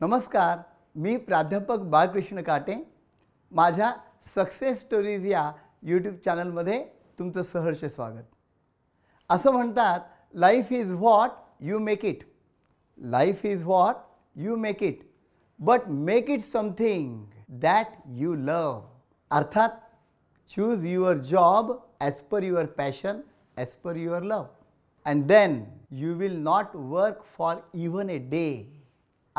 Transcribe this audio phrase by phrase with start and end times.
[0.00, 0.58] नमस्कार
[0.96, 2.74] मी प्राध्यापक बाळकृष्ण काटे.
[3.52, 3.90] माझ्या
[4.24, 5.50] सक्सेस स्टोरीज या
[5.82, 6.82] यूट्यूब चॅनलमध्ये
[7.18, 8.22] तुमचं सहर्ष स्वागत.
[9.30, 10.00] असं म्हणतात
[10.34, 12.22] life is what you make it
[12.98, 13.96] life is what
[14.36, 15.02] you make it
[15.60, 17.24] but make it something
[17.60, 18.80] that you love
[19.30, 19.82] अर्थात
[20.50, 23.20] choose your job as per your passion
[23.56, 24.44] as per your love
[25.06, 28.77] and then you will not work for even a day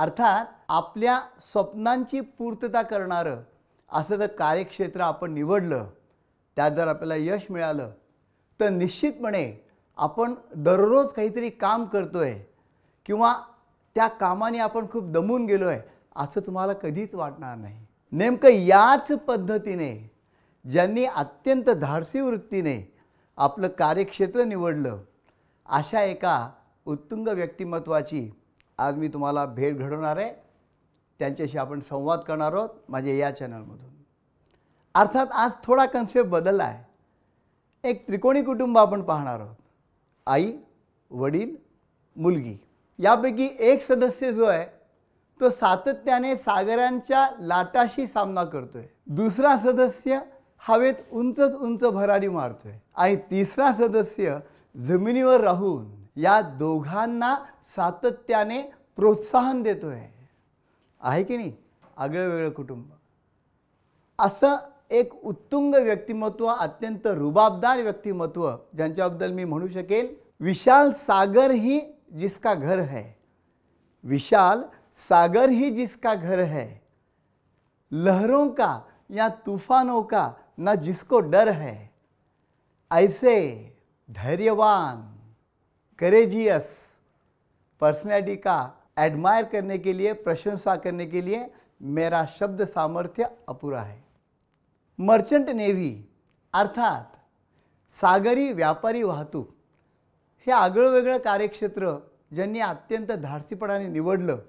[0.02, 1.20] अर्थात आपल्या
[1.54, 3.42] स्वप्नांची पूर्तता करणारं
[3.92, 5.88] असं जर कार्यक्षेत्र आपण निवडलं
[6.56, 7.92] त्यात जर आपल्याला यश मिळालं
[8.60, 9.66] तर निश्चितपणे
[9.98, 12.46] आपण दररोज काहीतरी काम करतो आहे
[13.06, 13.34] किंवा
[13.96, 15.82] त्या कामाने आपण खूप दमून गेलो आहे
[16.16, 17.86] असं तुम्हाला कधीच वाटणार नाही.
[18.12, 20.12] नेमकं याच पद्धतीने
[20.66, 22.96] ज्यांनी अत्यंत धाडसी वृत्तीने
[23.38, 24.98] आपलं कार्यक्षेत्र निवडलं
[25.66, 26.50] अशा एका
[26.86, 28.30] उत्तुंग व्यक्तिमत्वाची
[28.80, 30.34] आज मी तुम्हाला भेट घडवणार आहे.
[31.20, 33.90] त्यांच्याशी आपण संवाद करणार आहोत माझ्या या चॅनलमधून.
[34.96, 37.90] अर्थात आज थोडा कन्सेप्ट बदलला आहे.
[37.90, 39.56] एक त्रिकोणी कुटुंब आपण पाहणार आहोत.
[40.28, 40.54] आई
[41.12, 41.56] वडील
[42.16, 42.58] मुलगी.
[43.00, 44.66] यापैकी एक सदस्य जो आहे
[45.42, 48.86] तो सातत्याने सागरांच्या लाटाशी सामना करतोय.
[49.08, 50.20] दुसरा सदस्य
[50.68, 52.74] हवेत उंचच उंच भरारी मारतोय.
[52.96, 54.40] आणि तिसरा सदस्य
[54.78, 57.36] जमिनीवर राहून या दोघांना
[57.76, 58.62] सातत्याने
[58.96, 59.90] प्रोत्साहन देतो
[61.02, 61.54] आहे की नाही?
[61.98, 62.86] आगळं वेगळं कुटुंब.
[64.20, 64.56] असं
[64.92, 71.80] एक उत्तुंग व्यक्तिमत्व अत्यंत रुबाबदार व्यक्तिमत्व ज्यांच्याबद्दल मी म्हणू शकेल विशाल सागर ही
[72.20, 73.04] जिसका घर है.
[74.04, 74.62] विशाल
[75.10, 76.68] सागर ही जिसका घर है.
[77.92, 81.76] लहरों का या तूफानों का ना जिसको डर है.
[82.92, 83.38] ऐसे
[84.10, 85.19] धैर्यवान
[86.00, 86.68] करेजियस
[87.82, 88.58] पर्सनैलिटी का
[89.00, 91.46] एडमायर करने के लिए प्रशंसा करने के लिए
[91.98, 94.04] मेरा शब्द सामर्थ्य अपुरा है।
[95.00, 95.92] मर्चंट नेव्ही
[96.54, 97.18] अर्थात
[97.96, 99.50] सागरी व्यापारी वाहतूक
[100.48, 101.96] हे आगळं वेगळं कार्यक्षेत्र
[102.36, 104.40] ज्यांनी अत्यंत धाडसीपणाने निवडलं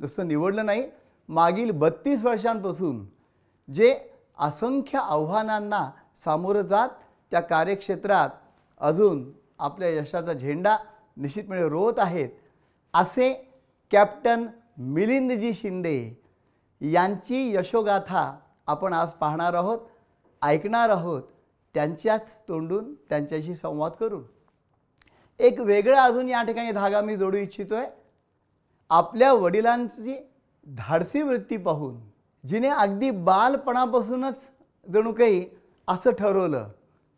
[0.00, 0.88] जसं निवडलं नाही
[1.28, 3.04] मागील बत्तीस वर्षांपासून
[3.68, 3.94] जे
[4.38, 5.88] असंख्य आव्हानांना
[6.24, 6.88] सामोरं जात
[7.32, 8.30] त्या कार्यक्षेत्रात
[8.80, 9.24] अजून
[9.58, 10.76] आपल्या यशाचा झेंडा
[11.16, 12.28] निश्चितपणे रोवत आहेत.
[12.94, 13.32] असे
[13.92, 14.46] कॅप्टन
[14.78, 15.98] मिलिंदजी शिंदे
[16.80, 18.32] यांची यशोगाथा
[18.66, 19.78] आपण आज पाहणार आहोत
[20.42, 21.22] ऐकणार आहोत
[21.74, 24.22] त्यांच्याच तोंडून त्यांच्याशी संवाद करून.
[25.40, 27.88] एक वेगळा अजून या ठिकाणी धागा मी जोडू इच्छितो आहे
[28.90, 30.16] आपल्या वडिलांची
[30.66, 31.98] धाडसी वृत्ती पाहून
[32.44, 34.48] जिने अगदी बालपणापासूनच
[34.86, 35.44] जणू काही
[35.88, 36.68] असं ठरवलं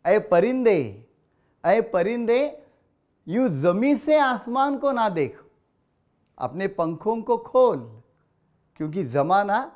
[0.05, 0.79] अय परिंदे
[1.63, 2.39] अय परिंदे
[3.29, 5.37] यू जमी से आसमान को ना देख
[6.37, 7.77] अपने पंखों को खोल
[8.75, 9.71] क्योंकि जमाना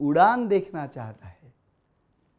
[0.00, 1.52] उडान देखना चाहता है।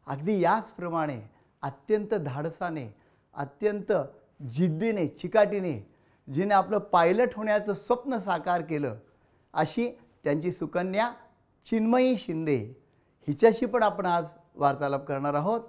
[0.07, 1.19] अगदी याचप्रमाणे
[1.63, 2.87] अत्यंत धाडसाने
[3.33, 3.91] अत्यंत
[4.41, 5.73] जिद्दीने चिकाटीने
[6.27, 8.95] जिने आपलं पायलट होण्याचं स्वप्न साकार केलं
[9.53, 9.89] अशी
[10.23, 11.11] त्यांची सुकन्या
[11.65, 12.57] चिन्मयी शिंदे
[13.27, 15.61] हिच्याशी पण आपण आज वार्तालाप करणार आहोत.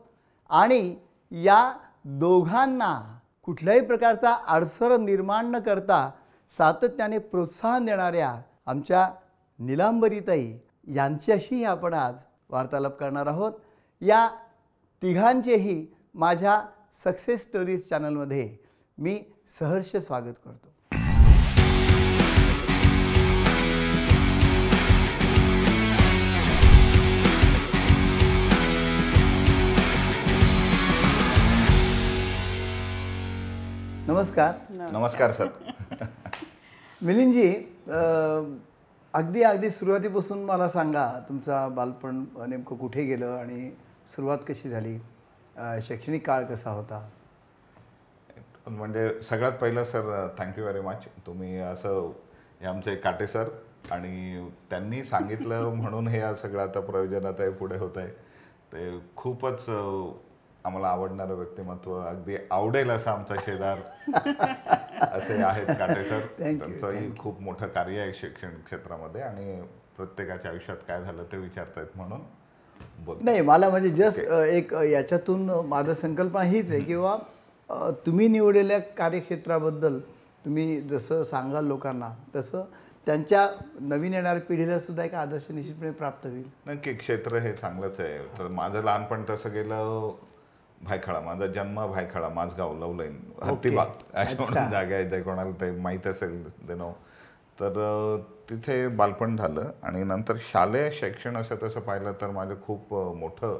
[0.50, 0.97] आणि
[1.31, 3.16] या दोघांना
[3.47, 6.11] कुठल्याही प्रकारचा अडसर निर्माण न करता
[6.57, 8.34] सातत्याने प्रोत्साहन देणाऱ्या
[8.67, 9.09] आमच्या
[9.59, 10.53] निलांबरीताई
[10.95, 13.53] यांच्याशी आपण आज वार्तालाप करणार आहोत.
[14.01, 14.29] या
[15.03, 16.61] तिघांचेही माझ्या
[17.05, 18.56] सक्सेस स्टोरीज चॅनलमध्ये
[18.99, 19.23] मी
[19.59, 20.75] सहर्ष स्वागत करतो.
[34.39, 34.91] नमस्कार.
[34.93, 35.33] नमस्कार.
[35.33, 35.49] सर.
[37.03, 37.49] मिलिंदजी
[39.15, 43.71] अगदी अगदी सुरुवातीपासून मला सांगा तुमचा बालपण नेमकं कुठे गेलं आणि
[44.07, 44.99] सुरुवात कशी झाली?
[45.83, 47.09] शैक्षणिक काळ कसा होता?
[48.67, 52.12] म्हणजे सगळ्यात पहिलं सर थँक्यू व्हेरी मच तुम्ही असं
[52.61, 53.49] हे आमचे काटे सर
[53.91, 58.09] आणि त्यांनी सांगितलं म्हणून हे सगळं आता प्रयोजनात आहे पुढे होत आहे.
[58.73, 59.65] ते खूपच
[60.67, 63.79] आम्हाला आवडणारं व्यक्तिमत्व अगदी आवडेल असं आमचा शेजार.
[65.03, 66.21] असे आहेत काटे सर.
[66.39, 69.61] त्यांचंही खूप मोठं कार्य आहे शिक्षण क्षेत्रामध्ये आणि
[69.97, 72.21] प्रत्येकाच्या आयुष्यात काय झालं ते विचारतायत म्हणून
[73.05, 77.17] बोल नाही मला म्हणजे जस्ट एक याच्यातून माझं संकल्पना हीच आहे किंवा
[78.07, 79.99] तुम्ही निवडलेल्या कार्यक्षेत्राबद्दल
[80.45, 82.65] तुम्ही जसं सांगाल लोकांना तसं
[83.07, 83.49] त्यांच्या
[83.81, 86.45] नवीन येणाऱ्या पिढीला सुद्धा एक आदर्श निश्चितपणे प्राप्त होईल.
[86.67, 88.19] नक्की क्षेत्र हे चांगलंच आहे.
[88.39, 90.11] तर माझं लहानपण तसं गेलं
[90.81, 93.87] भायखळा माझा जन्म भायखळा माझगाव लवलाईन हत्तीबाग.
[94.14, 96.90] अशा म्हणून जागा आहे ते कोणाला ते माहीत असेल नो
[97.61, 98.17] तर अ,
[98.50, 103.56] तिथे बालपण झालं आणि नंतर शालेय शिक्षण असं तसं पाहिलं तर माझं खूप मोठं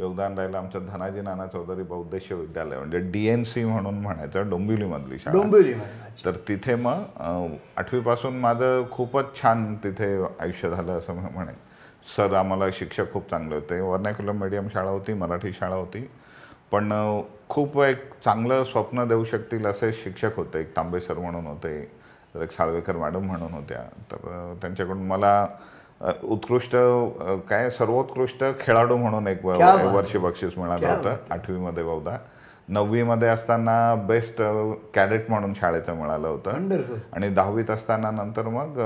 [0.00, 0.56] योगदान राहिलं.
[0.58, 5.38] आमचं धनाजी नाना चौधरी बौद्धेश्वर विद्यालय म्हणजे डी एन सी म्हणून म्हणायचं डोंबिवलीमधली शाळा.
[6.06, 6.24] अच्छा.
[6.24, 7.02] तर तिथे मग
[7.76, 11.54] आठवीपासून माझं खूपच छान तिथे आयुष्य झालं असं म्हणेन.
[12.16, 13.80] सर आम्हाला शिक्षक खूप चांगले होते.
[13.80, 16.08] वर्नॅक्युलर मीडियम शाळा होती मराठी शाळा होती.
[16.72, 16.92] पण
[17.48, 20.60] खूप एक चांगलं स्वप्न देऊ शकतील असे शिक्षक होते.
[20.60, 21.80] एक तांबे सर म्हणून होते
[22.34, 23.82] तर एक साळवेकर मॅडम म्हणून होत्या.
[24.12, 25.46] तर त्यांच्याकडून मला
[26.24, 26.76] उत्कृष्ट
[27.48, 31.16] काय सर्वोत्कृष्ट खेळाडू म्हणून एक वर्षी बक्षीस मिळालं होतं.
[31.30, 32.16] आठवीमध्ये बहुधा.
[32.68, 34.42] नववीमध्ये असताना बेस्ट
[34.94, 36.50] कॅडेट म्हणून शाळेचं मिळालं होतं.
[37.12, 38.78] आणि दहावीत असताना नंतर मग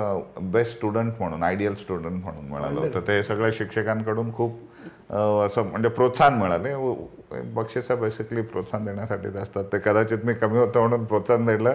[0.42, 3.00] बेस्ट स्टुडंट म्हणून आयडियल स्टुडंट म्हणून मिळालं होतं.
[3.00, 4.58] ते सगळ्या शिक्षकांकडून खूप
[5.46, 6.74] असं म्हणजे प्रोत्साहन मिळाले.
[7.54, 9.64] बक्षिसं बेसिकली प्रोत्साहन देण्यासाठीच असतात.
[9.64, 11.72] ते कदाचित मी कमी होतं म्हणून प्रोत्साहन दिलं.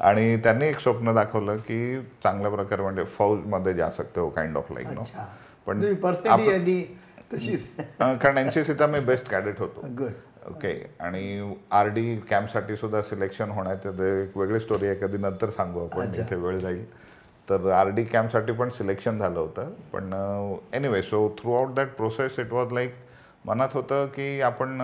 [0.00, 4.72] आणि त्यांनी एक स्वप्न दाखवलं की चांगल्या प्रकारे म्हणजे फौजमध्ये जा सकते हो काइंड ऑफ
[4.72, 5.02] लाईक नो
[5.66, 6.98] पण तुम्ही पर्सेंटेज आधी
[7.32, 7.66] तशीच.
[8.00, 9.86] अ, कारण एनसीसीचा मी बेस्ट कॅडेट होतो.
[9.98, 10.10] Good
[10.50, 10.72] okay.
[11.00, 16.14] आणि आर डी कॅम्पसाठी सुद्धा सिलेक्शन होण्याचं एक वेगळी स्टोरी आहे कधी नंतर सांगू आपण.
[16.14, 16.84] इथे वेळ जाईल.
[17.48, 19.70] तर आर डी कॅम्पसाठी पण सिलेक्शन झालं होतं.
[19.92, 20.12] पण
[20.74, 22.94] anyway so throughout that process it was like
[23.44, 24.80] मनात होतं की आपण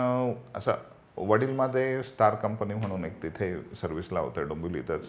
[0.54, 0.72] असं
[1.16, 5.06] वडीलमध्ये स्टार कंपनी म्हणून एक तिथे सर्व्हिसला होतं डोंबिवलीतच.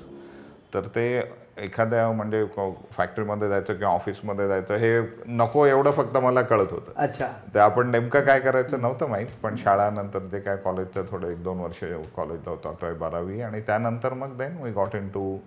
[0.73, 1.19] तर ते
[1.59, 2.45] एखाद्या म्हणजे
[2.91, 6.91] फॅक्टरीमध्ये जायचं किंवा ऑफिसमध्ये जायचं हे नको एवढं फक्त मला कळत होतं.
[6.95, 7.27] अच्छा.
[7.53, 11.43] ते आपण नेमकं काय करायचं नव्हतं माहीत पण शाळा नंतर जे काय कॉलेजचं थोडं एक
[11.43, 11.83] दोन वर्ष
[12.15, 15.37] कॉलेजला होतो अकरावी बारावी आणि त्यानंतर मग then we got into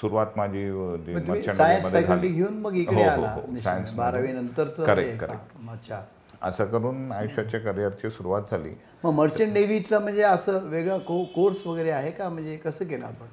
[0.00, 0.64] सुरुवात माझी
[1.06, 2.20] जी मग सायन्स.
[2.22, 4.32] घेऊन हो, इकडे हो, आला हो, बारावी.
[4.32, 5.72] नंतरच Correct, correct.
[5.72, 6.00] अच्छा.
[6.42, 8.72] असं करून आयुष्याच्या करिअरची सुरुवात झाली.
[9.04, 10.98] मग मर्चंट नेव्हीचं म्हणजे असं वेगळं
[11.34, 12.28] कोर्स वगैरे आहे का?
[12.28, 13.26] म्हणजे कसं केलं आपण?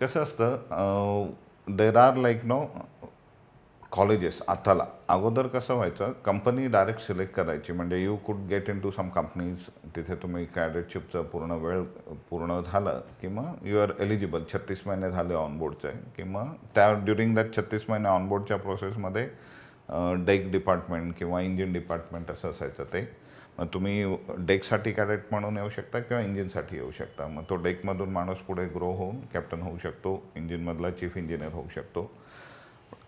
[0.00, 2.64] कसं असतं there are like no
[3.92, 4.84] colleges आताला.
[5.08, 7.72] अगोदर कसं व्हायचं कंपनी डायरेक्ट सिलेक्ट करायची.
[7.72, 9.66] म्हणजे you could get into some companies
[9.96, 11.82] तिथे तुम्ही कॅडेटशिपचं पूर्ण वेळ
[12.30, 17.34] पूर्ण झालं की मग यू आर एलिजिबल छत्तीस महिने झाले ऑनबोर्डचे की मग त्या ड्युरिंग
[17.36, 19.28] दॅट छत्तीस महिने ऑनबोर्डच्या प्रोसेसमध्ये
[20.24, 23.02] डेक डिपार्टमेंट किंवा इंजिन डिपार्टमेंट असं असायचं ते.
[23.58, 27.26] मग तुम्ही डेकसाठी कॅडेट म्हणून येऊ शकता किंवा इंजिनसाठी येऊ शकता.
[27.26, 32.10] मग तो डेकमधून माणूस पुढे ग्रो होऊन कॅप्टन होऊ शकतो इंजिनमधला चीफ इंजिनियर होऊ शकतो.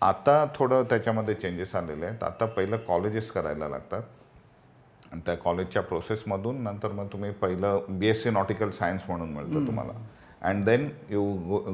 [0.01, 2.23] आता थोडं त्याच्यामध्ये चेंजेस आलेले आहेत.
[2.23, 4.03] आता पहिलं कॉलेजेस करायला लागतात.
[5.11, 9.67] आणि त्या कॉलेजच्या प्रोसेसमधून नंतर मग तुम्ही पहिलं B S C nautical science म्हणून मिळतं
[9.67, 9.93] तुम्हाला.
[10.41, 11.23] And then you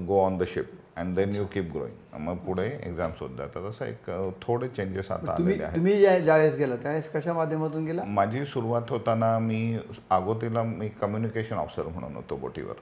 [0.08, 3.86] go on the ship and then you keep growing मग पुढे एक्झाम्स होत जातात असं
[3.86, 4.12] एक
[4.42, 5.76] थोडे चेंजेस आता आलेले आहेत.
[5.76, 8.04] तुम्ही ज्या ज्यावेळेस गेला त्यावेळेस कशा माध्यमातून गेला?
[8.04, 9.78] माझी सुरुवात होताना मी
[10.10, 12.74] अगोदरला मी कम्युनिकेशन ऑफिसर म्हणून होतो बोटीवर.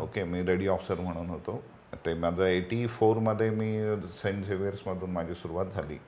[0.00, 1.62] ओके मी रेडिओ ऑफिसर म्हणून होतो.
[2.06, 5.98] ते माझं एटी फोरमध्ये मी सेंट झेवियर्समधून माझी सुरुवात झाली.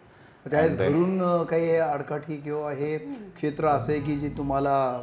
[0.51, 2.99] त्यावेळेस घरून काही अडकाठी किंवा हे
[3.37, 5.03] क्षेत्र असे की जे तुम्हाला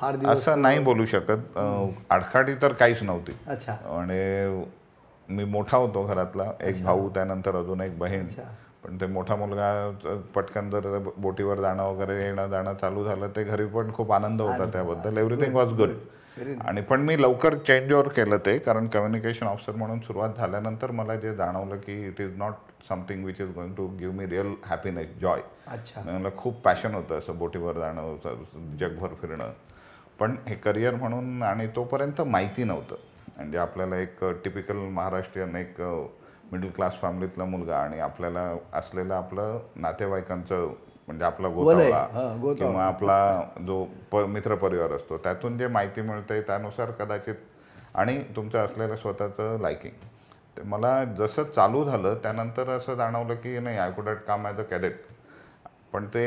[0.00, 1.30] फार असं नाही बोलू शकत.
[1.30, 3.32] अं, आडकाठी तर काहीच नव्हती.
[3.46, 3.72] अच्छा.
[3.72, 4.62] आणि
[5.28, 6.50] मी मोठा होतो घरातला.
[6.60, 8.26] एक भाऊ त्यानंतर अजून एक बहीण.
[8.84, 9.68] पण ते मोठा मुलगा
[10.34, 14.66] पटकन जर बोटीवर जाणं वगैरे येणं जाणं चालू झालं ते घरी पण खूप आनंद होता
[14.72, 15.18] त्याबद्दल.
[15.18, 15.90] एव्हरीथिंग वॉज गुड
[16.60, 21.16] आणि पण मी लवकर चेंज ओव्हर केलं ते कारण कम्युनिकेशन ऑफिसर म्हणून सुरुवात झाल्यानंतर मला
[21.16, 22.54] जे जाणवलं की it is not
[22.88, 26.00] something which is going to give me real happiness joy अच्छा.
[26.06, 28.16] मला खूप पॅशन होतं असं बोटीवर जाणं
[28.80, 29.50] जगभर फिरणं.
[30.18, 32.96] पण हे करिअर म्हणून आणि तोपर्यंत माहिती नव्हतं.
[33.36, 35.80] म्हणजे आपल्याला एक टिपिकल महाराष्ट्रीयन एक
[36.52, 38.40] मिडल क्लास फॅमिलीतला मुलगा आणि आपल्याला
[38.72, 40.66] असलेलं आपलं नातेवाईकांचं
[41.08, 42.02] म्हणजे आपला गोतावळा.
[42.54, 47.34] किंवा आपला जो प मित्र परिवार असतो त्यातून जे माहिती मिळते त्यानुसार कदाचित
[47.94, 50.06] आणि तुमचं असलेलं स्वतःचं लायकिंग
[50.56, 54.62] ते मला जसं चालू झालं त्यानंतर असं जाणवलं की नाही आय कुड काम ॲज अ
[54.62, 55.00] कॅडेट
[55.92, 56.24] पण ते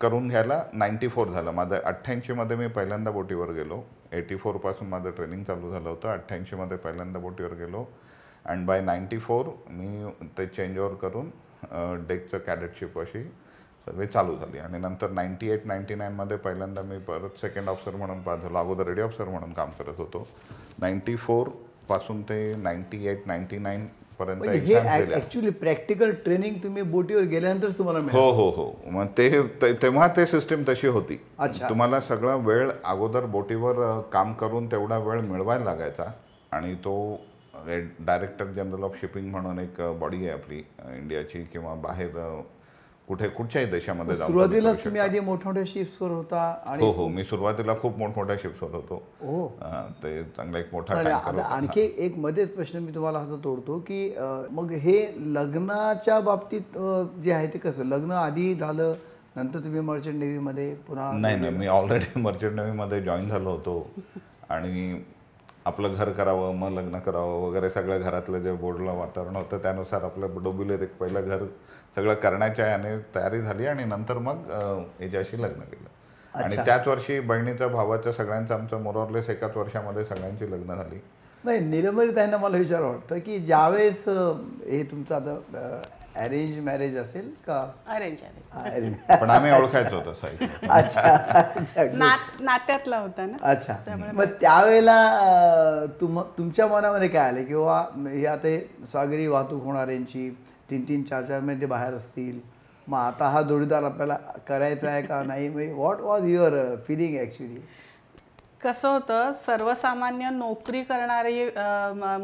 [0.00, 1.50] करून घ्यायला नाईन्टी फोर झालं.
[1.50, 3.80] माझं अठ्ठ्याऐंशीमध्ये मी पहिल्यांदा बोटीवर गेलो.
[4.12, 6.08] एटी फोरपासून माझं ट्रेनिंग चालू झालं होतं.
[6.08, 7.84] अठ्ठ्याऐंशीमध्ये पहिल्यांदा बोटीवर गेलो.
[8.44, 11.30] अँड बाय नाईन्टी फोर मी ते चेंज ओव्हर करून
[12.08, 13.22] डेकचं कॅडेटशिप अशी
[13.86, 14.58] सगळी चालू झाली.
[14.58, 18.86] आणि नंतर नाईन्टी एट नाईन्टी नाईनमध्ये पहिल्यांदा मी परत सेकंड ऑफिसर म्हणून पास झालो अगोदर
[18.86, 20.26] रेडिओ ऑफिसर म्हणून काम करत होतो.
[20.78, 23.86] नाईन्टी फोरपासून ते नाईन्टी एट नाईन्टी नाईन
[24.18, 28.66] पर्यंत एक्झाम ऍक्च्युली प्रॅक्टिकल ट्रेनिंग तुम्ही बोटीवर गेल्यानंतर तुम्हाला हो हो हो.
[28.86, 29.30] मग ते
[29.82, 31.16] तेव्हा ते सिस्टीम तशी होती.
[31.60, 36.10] तुम्हाला सगळा वेळ अगोदर बोटीवर काम करून तेवढा वेळ मिळवायला लागायचा
[36.52, 36.94] आणि तो
[37.66, 40.62] डायरेक्टर जनरल ऑफ शिपिंग म्हणून एक बॉडी आहे आपली
[40.96, 42.18] इंडियाची किंवा बाहेर
[43.08, 46.40] कुठे कुठच्याही देशामध्ये जाऊन तुम्ही आधी मोठमोठ्या शिप्सवर होता.
[46.66, 49.02] आणि हो हो मी सुरुवातीला खूप मोठमोठ्या शिप्सवर होतो.
[49.20, 49.46] हो.
[50.02, 54.14] ते चांगला एक मोठा टँकर आणखी एक मध्येच प्रश्न मी तुम्हाला असं तोडतो की
[54.50, 54.98] मग हे
[55.34, 56.78] लग्नाच्या बाबतीत
[57.22, 57.84] जे आहे ते कसं?
[57.84, 58.94] लग्न आधी झालं
[59.36, 63.90] नंतर तुम्ही मर्चंट नेव्हीमध्ये पुन्हा नाही नाही मी ऑलरेडी मर्चंट नेव्हीमध्ये जॉईन झालो होतो.
[64.50, 65.00] आणि
[65.66, 70.42] आपलं घर करावं मग लग्न करावं वगैरे सगळं घरातलं जे बोललं वातावरण होतं त्यानुसार आपलं
[70.44, 71.44] डोंबिवलीत एक पहिलं घर
[71.96, 75.86] सगळं करण्याच्या याने तयारी झाली आणि नंतर मग अं, हिच्याशी लग्न केलं.
[76.34, 81.00] आणि त्याच वर्षी बहिणीच्या भावाच्या सगळ्यांचं आमचं मोरॉरलेस एकाच वर्षामध्ये सगळ्यांची लग्न झाली.
[81.44, 85.80] नाही निरमरी ताईंना मला विचार वाटतं की ज्यावेळेस हे तुमचं आता
[86.16, 87.60] अरेंज मॅरेज असेल का?
[87.86, 88.22] अरेंज
[88.64, 90.44] अरेंज पण आम्ही ओळखायचो तसं.
[90.70, 91.84] अच्छा
[92.40, 93.36] नात्यातला होता ना?
[93.42, 93.74] अच्छा.
[94.12, 94.96] मग त्यावेळेला
[96.00, 97.44] तुम तुमच्या मनामध्ये काय आलं?
[97.44, 98.58] किंवा हे आता
[98.92, 100.28] सागरी वाहतूक होणाऱ्यांची
[100.70, 102.38] तीन तीन चार चार महिने ते बाहेर असतील.
[102.86, 104.16] मग आता हा जोडीदार आपल्याला
[104.48, 105.48] करायचा आहे का नाही?
[105.48, 106.54] What was your
[106.86, 107.60] feeling actually
[108.62, 111.44] कसं होतं सर्वसामान्य नोकरी करणारी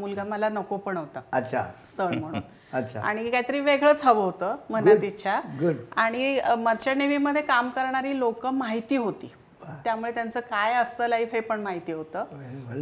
[0.01, 1.21] मुलगा मला नको पण होता.
[1.33, 1.63] अच्छा.
[1.87, 2.41] स्थळ म्हणून.
[2.73, 3.01] अच्छा.
[3.01, 5.41] आणि काहीतरी वेगळंच हवं होतं मनात इच्छा.
[5.97, 9.33] आणि मर्चंट नेव्हीमध्ये काम करणारी लोक माहिती होती.
[9.85, 12.25] त्यामुळे त्यांचं काय असतं लाईफ हे पण माहिती होतं.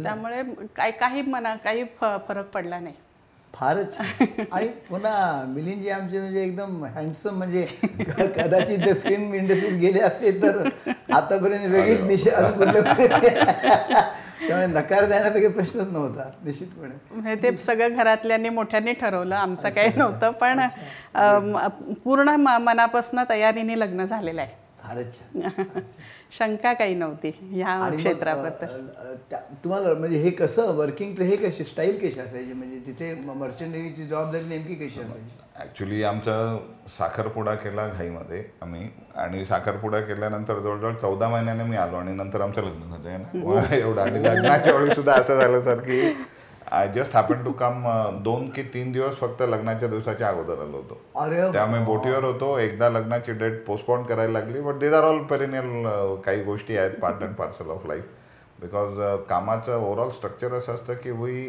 [0.03, 0.41] त्यामुळे
[0.75, 2.95] काही काही मना काही फरक पडला नाही.
[3.53, 3.97] फारच.
[3.97, 4.43] छान.
[4.51, 7.65] आणि पुन्हा मिलिंदजी आमचे म्हणजे एकदम हँडसम म्हणजे
[8.37, 10.61] कदाचित ते फिल्म इंडस्ट्रीत गेले असते तर
[11.13, 12.81] आतापर्यंत वेगळीच निशे अजून कुठले
[14.47, 16.93] त्यामुळे नकार देण्याचा काही प्रश्नच नव्हता निश्चितपणे.
[17.11, 20.59] म्हणजे ते सगळं घरातल्यांनी मोठ्यांनी ठरवलं आमचं काही नव्हतं पण
[22.03, 24.61] पूर्ण मनापासून तयारीने लग्न झालेलं आहे.
[26.31, 28.85] शंका काही नव्हती ह्या क्षेत्राबद्दल.
[29.63, 32.53] तुम्हाला म्हणजे हे कसं वर्किंगचं हे कशी स्टाईल कशी असायची?
[32.53, 35.29] म्हणजे तिथे मर्चंट नेव्हीची जबाबदारी नेमकी कशी असायची?
[35.55, 36.35] ॲक्च्युली आमचा
[36.97, 38.87] साखरपुडा केला घाईमध्ये आम्ही.
[39.15, 43.75] आणि साखरपुडा केल्यानंतर जवळजवळ चौदा महिन्याने मी आलो आणि नंतर आमचं लग्न झालं आहे ना.
[43.75, 46.01] एवढं आणि लग्नाच्या वेळी सुद्धा असं झालं सर की
[46.73, 47.83] I just happen to come
[48.23, 50.99] दोन की तीन दिवस फक्त लग्नाच्या दिवसाच्या अगोदर आलो होतो.
[51.15, 52.57] अरे त्यामुळे बोटीवर होतो.
[52.59, 55.85] एकदा लग्नाची डेट पोस्टपोन करायला लागली but these are all perennial
[56.25, 58.03] काही गोष्टी आहेत part and parcel of life
[58.61, 58.97] because
[59.29, 61.45] कामाचं ओव्हरऑल स्ट्रक्चर असं असतं की वी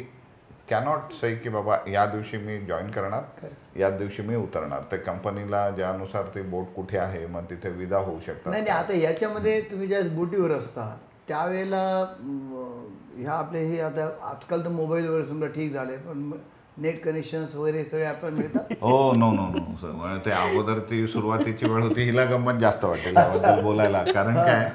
[0.70, 3.46] कॅनॉट से की बाबा या दिवशी मी जॉईन करणार
[3.78, 4.82] या दिवशी मी उतरणार.
[4.92, 8.52] ते कंपनीला ज्यानुसार ते बोट कुठे आहे मग तिथे विदा होऊ शकतात.
[8.52, 10.94] नाही आता याच्यामध्ये तुम्ही ज्या बोटीवर असता
[11.28, 11.84] त्यावेळेला
[13.16, 16.30] ह्या आपले हे आता आजकाल तर मोबाईलवर समजा ठीक झाले पण
[16.82, 18.72] नेट कनेक्शन्स वगैरे सगळे आपल्याला मिळतात?
[18.80, 20.16] हो नो नो नो सर.
[20.24, 24.02] ते अगोदरची सुरुवातीची वेळ होती हिला गंमत जास्त वाटेल याबद्दल बोलायला.
[24.04, 24.70] कारण काय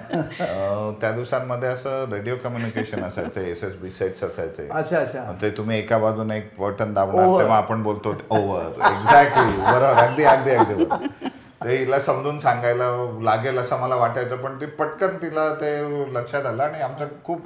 [1.01, 4.67] त्या दिवसांमध्ये असं रेडिओ कम्युनिकेशन असायचं एस एस बी सेट्स असायचे.
[4.69, 5.25] अच्छा अच्छा.
[5.41, 8.65] ते तुम्ही एका बाजूने एक बटन दाबणार तेव्हा आपण बोलतो ओव्हर.
[8.91, 9.93] एक्झॅक्टली बरोबर.
[10.03, 11.07] अगदी अगदी अगदी.
[11.63, 12.85] ते हिला समजून सांगायला
[13.23, 15.79] लागेल असं मला वाटायचं पण ती पटकन तिला ते
[16.13, 17.41] लक्षात आलं आणि आमचं खूप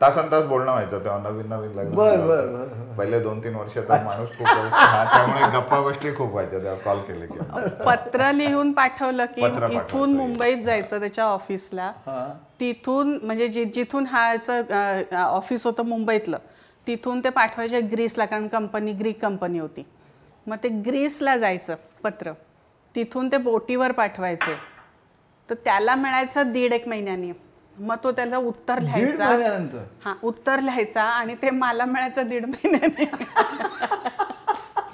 [0.00, 4.46] तासन तास बोलणं व्हायचं तेव्हा नवीन नवीन लग्न पहिले दोन तीन वर्ष तर माणूस खूप
[4.46, 7.38] हा, त्यामुळे गप्पा गोष्टी खूप व्हायच्या तेव्हा कॉल केले की
[7.84, 9.40] पत्र लिहून पाठवलं की.
[9.76, 11.90] इथून मुंबईत जायचं त्याच्या ऑफिसला
[12.60, 16.38] तिथून म्हणजे जिथून हाचं ऑफिस होतं मुंबईतलं
[16.86, 19.84] तिथून ते पाठवायचे ग्रीसला कारण कंपनी ग्रीक कंपनी होती.
[20.46, 21.74] मग ते ग्रीसला जायचं
[22.04, 22.32] पत्र.
[22.94, 24.54] तिथून ते बोटीवर पाठवायचे.
[25.48, 27.32] तर त्याला मिळायचं दीड एक महिन्यानी.
[27.78, 29.24] मग तो त्याला उत्तर लिहायचा.
[30.04, 33.04] हा उत्तर लिहायचा आणि ते मला मिळायचं दीड महिन्याने.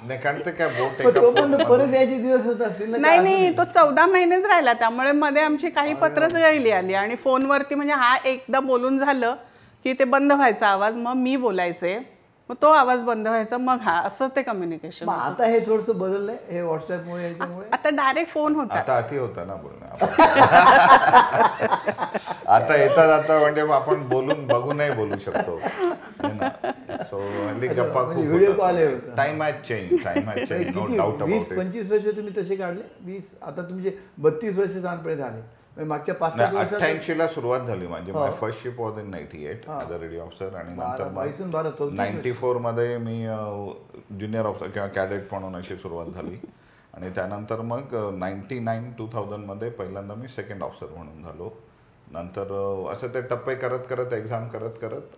[0.07, 2.89] नाही कारण ते काय बोट पण एका तो पण पोटमध्ये- परत यायचे दिवस होत असतील
[2.91, 4.73] ना नाही नाही तो चौदा महिनेच राहिला.
[4.73, 9.35] त्यामुळे मध्ये आमची काही पत्रच राहिली आली आणि फोनवरती म्हणजे हा एकदा बोलून झालं
[9.85, 11.97] की ते बंद व्हायचा आवाज मग मी बोलायचे.
[12.53, 16.61] मग तो आवाज बंद व्हायचा मग हा असं ते कम्युनिकेशन आता हे थोडस बदललंय हे
[16.61, 18.75] व्हॉट्सअपमुळे याच्यामुळे आता डायरेक्ट फोन होता.
[18.75, 19.85] आता अति होतं ना बोलणं.
[22.53, 25.57] आता येता जाता म्हणजे आपण बोलून बघूनही बोलू शकतो.
[27.09, 29.15] सो हल्ली गप्पा म्हणजे हे होतं.
[29.17, 32.83] Time has change time has change no doubt वीस पंचवीस वर्ष तुम्ही तसे काढले?
[33.05, 35.41] वीस आता तुमचे बत्तीस वर्ष लहानपणे झाले.
[35.77, 38.11] मागच्या पाच अठ्ठ्याऐंशी ला सुरुवात झाली माझी.
[38.11, 42.97] My first ship was in ninety eight as a radio officer आणि नंतर नाईन्टी फोरमध्ये
[42.97, 43.17] मी
[44.17, 46.37] ज्युनियर ऑफिसर किंवा कॅडेट म्हणून अशी सुरुवात झाली.
[46.93, 51.49] आणि त्यानंतर मग नाईन्टी नाईन टू थाउजंडमध्ये पहिल्यांदा मी सेकंड ऑफिसर म्हणून झालो.
[52.11, 52.51] नंतर
[52.91, 55.15] असं ते टप्पे करत करत एक्झाम करत करत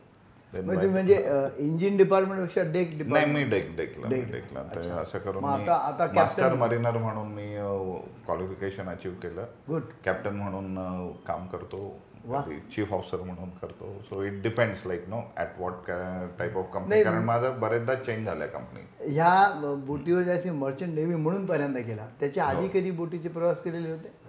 [0.61, 4.07] म्हणजे म्हणजे इंजिन डिपार्टमेंटपेक्षा डेक नाही मी डेक डेकला.
[4.07, 4.95] डेकला.
[4.95, 7.55] असं करून आता- आता मास्टर मरीनर म्हणून मी
[8.25, 9.45] क्वालिफिकेशन अचीव केलं.
[9.69, 10.75] गुड कॅप्टन म्हणून
[11.11, 11.99] काम करतो.
[12.75, 14.01] चीफ ऑफिसर म्हणून करतो.
[14.01, 15.91] So it depends like know at what
[16.39, 17.03] type of company.
[17.03, 22.07] कारण माझं बरेचदा चेंज झालंय कंपनी ह्या बोटीवर जायचे मर्चंट नेव्ही म्हणून पहिल्यांदा केला.
[22.19, 22.67] त्याच्या आधी हो.
[22.67, 24.24] कधी बोटीचे प्रवास केलेले होते?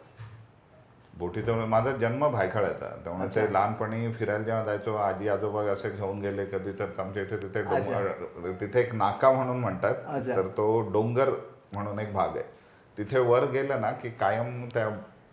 [1.19, 2.87] बोटी त्यामुळे माझा जन्म भायखळ्याचा.
[3.05, 7.37] त्यामुळे ते लहानपणी फिरायला जेव्हा जायचो आजी आजोबा असे घेऊन गेले कधी तर आमच्या इथे
[7.37, 9.95] तिथे डोंगर तिथे एक नाका म्हणून म्हणतात.
[10.37, 11.31] तर तो डोंगर
[11.73, 12.43] म्हणून एक भाग आहे.
[12.99, 14.89] तिथे वर गेलं ना की कायम त्या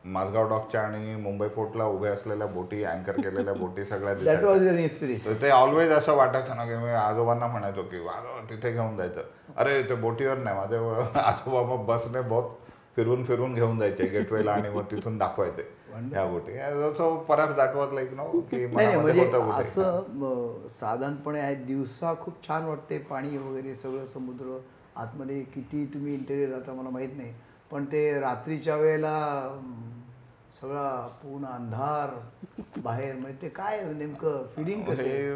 [0.06, 4.14] माझगाव डॉकच्या आणि मुंबई पोर्टला उभ्या असलेल्या बोटी अँकर केलेल्या बोटी सगळ्या
[5.26, 9.22] तर ते ऑलवेज असं वाटायचं ना की मी आजोबांना म्हणायचो की आजोबा तिथे घेऊन जायचं.
[9.58, 10.78] अरे ते बोटीवर नाही माझे
[11.20, 12.58] आजोबा बसने बहुत
[12.96, 14.08] फिरून फिरून घेऊन जायचे.
[14.08, 15.70] गेटवेला आणि मग तिथून दाखवायचे.
[15.94, 16.54] ह्या बोटी
[16.98, 19.30] सो परत दॅट वॉज लाईक नो की म्हणजे.
[19.54, 24.58] असं साधारणपणे आहे दिवसा खूप छान वाटते पाणी वगैरे सगळं समुद्र
[24.96, 27.34] आतमध्ये किती तुम्ही इंटेरियर राहता मला माहीत नाही.
[27.72, 29.18] पण ते रात्रीच्या वेळेला
[30.62, 30.90] सगळा
[31.24, 32.10] पूर्ण अंधार
[32.78, 35.02] बाहेर म्हणजे ते काय नेमकं फिलिंग कसं?
[35.04, 35.36] हे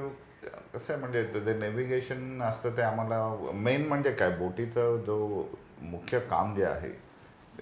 [0.74, 5.18] कसं आहे म्हणजे ते नेव्हिगेशन असतं ते आम्हाला मेन म्हणजे काय बोटीचं जो
[5.82, 6.90] मुख्य काम जे आहे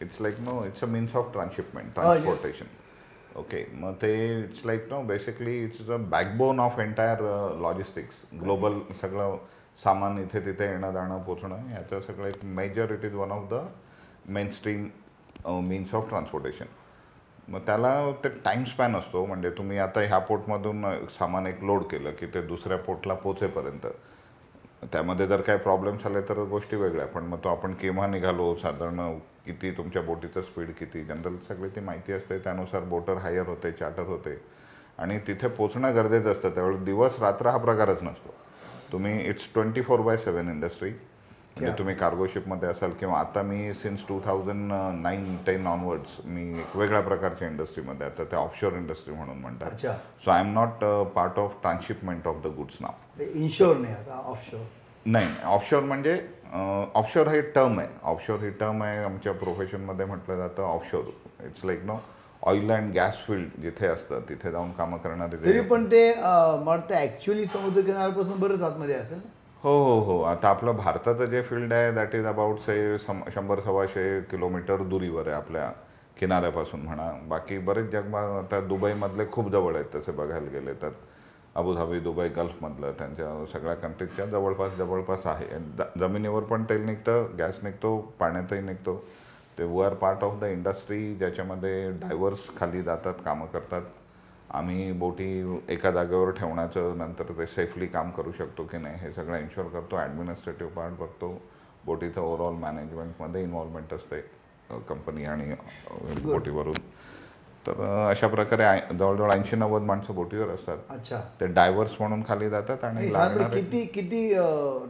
[0.02, 1.94] it's like know it's a means of transshipment.
[1.94, 2.66] Transportation
[3.40, 7.22] okay मग ते it's like know basically it's a backbone of entire
[7.62, 9.38] logistics global सगळं
[9.80, 13.60] सामान इथे तिथे येणं जाणं पोचणं याचं सगळं एक major it is one of the
[14.30, 14.88] main stream
[15.64, 16.66] means of transportation
[17.48, 20.86] मग त्याला ते टाईम स्पॅन असतो म्हणजे तुम्ही आता ह्या पोर्टमधून
[21.20, 23.86] सामान एक लोड केलं की ते दुसऱ्या पोर्टला पोचेपर्यंत
[24.92, 27.06] त्यामध्ये जर काही प्रॉब्लेम्स आले तर गोष्टी वेगळ्या.
[27.06, 28.56] पण मग तो आपण केव्हा निघालो?
[28.56, 31.02] साधारण किती तुमच्या बोटीचं स्पीड किती?
[31.02, 32.40] जनरल सगळी ती माहिती असते.
[32.40, 34.42] त्यानुसार बोटर हायर होते चार्टर होते.
[34.98, 36.50] आणि तिथे पोचणं गरजेचं असतं.
[36.50, 38.34] त्यावेळी दिवस रात्र हा प्रकारच नसतो.
[38.92, 40.92] तुम्ही it's twenty four by seven industry
[41.58, 44.72] म्हणजे तुम्ही कार्गो शिपमध्ये असाल किंवा आता मी since two thousand
[45.02, 49.86] nine ten onwards मी एक वेगळ्या प्रकारच्या इंडस्ट्रीमध्ये आता ते ऑफशोर इंडस्ट्री म्हणून म्हणतात.
[50.24, 50.84] So I am not
[51.16, 54.60] part of transshipment of the goods नाव ते इन्शोर नाही आता ऑफशोर
[55.06, 56.20] नाही ऑफशोर म्हणजे
[56.96, 57.88] ऑफशोर हे टर्म आहे.
[58.04, 61.04] ऑफशोर ही टर्म आहे आमच्या प्रोफेशनमध्ये म्हटलं जातं offshore
[61.46, 61.98] it's like know
[62.44, 66.96] oil and gas field जिथे असतं तिथे जाऊन कामं करणारे तरी पण ते अं, मला
[66.96, 69.20] ॲक्च्युली समुद्र किनाऱ्यापासून बरंच आतमध्ये असेल?
[69.66, 70.24] हो हो हो.
[70.24, 75.36] आता आपलं भारताचं जे फील्ड आहे दॅट इज अबाउट से शंभर सव्वाशे किलोमीटर दुरीवर आहे
[75.36, 75.72] आपल्या
[76.20, 77.12] किनाऱ्यापासून म्हणा.
[77.28, 80.90] बाकी बरेच जगभर आता दुबईमधले खूप जवळ आहेत तसे बघायला गेले तर.
[81.56, 85.60] अबुधाबी दुबई गल्फमधलं त्यांच्या सगळ्या कंट्रीजच्या जवळपास जवळपास आहे.
[85.60, 89.04] ज- जमिनीवर पण तेल निघतं गॅस निघतो पाण्यातही निघतो.
[89.60, 93.82] ते वर पार्ट ऑफ द इंडस्ट्री ज्याच्यामध्ये डायव्हर्स खाली जातात कामं करतात.
[94.56, 95.26] आम्ही बोटी
[95.70, 99.96] एका जागेवर ठेवण्याचं नंतर ते सेफली काम करू शकतो की नाही हे सगळं इन्शुअर करतो.
[99.98, 101.30] ॲडमिनिस्ट्रेटिव्ह पार्ट बघतो.
[101.86, 104.20] बोटीचं ओव्हरऑल मॅनेजमेंटमध्ये इन्व्हॉल्वमेंट असते
[104.90, 105.54] कंपनी आणि
[106.24, 106.76] बोटीवरून.
[107.68, 108.64] तर अशा प्रकारे
[108.98, 110.78] जवळजवळ ऐंशी नव्वद माणसं बोटीवर असतात.
[110.90, 111.20] अच्छा.
[111.40, 113.08] ते डायव्हर्स म्हणून खाली जातात आणि
[113.54, 114.28] किती किती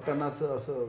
[0.08, 0.86] टनाचं असं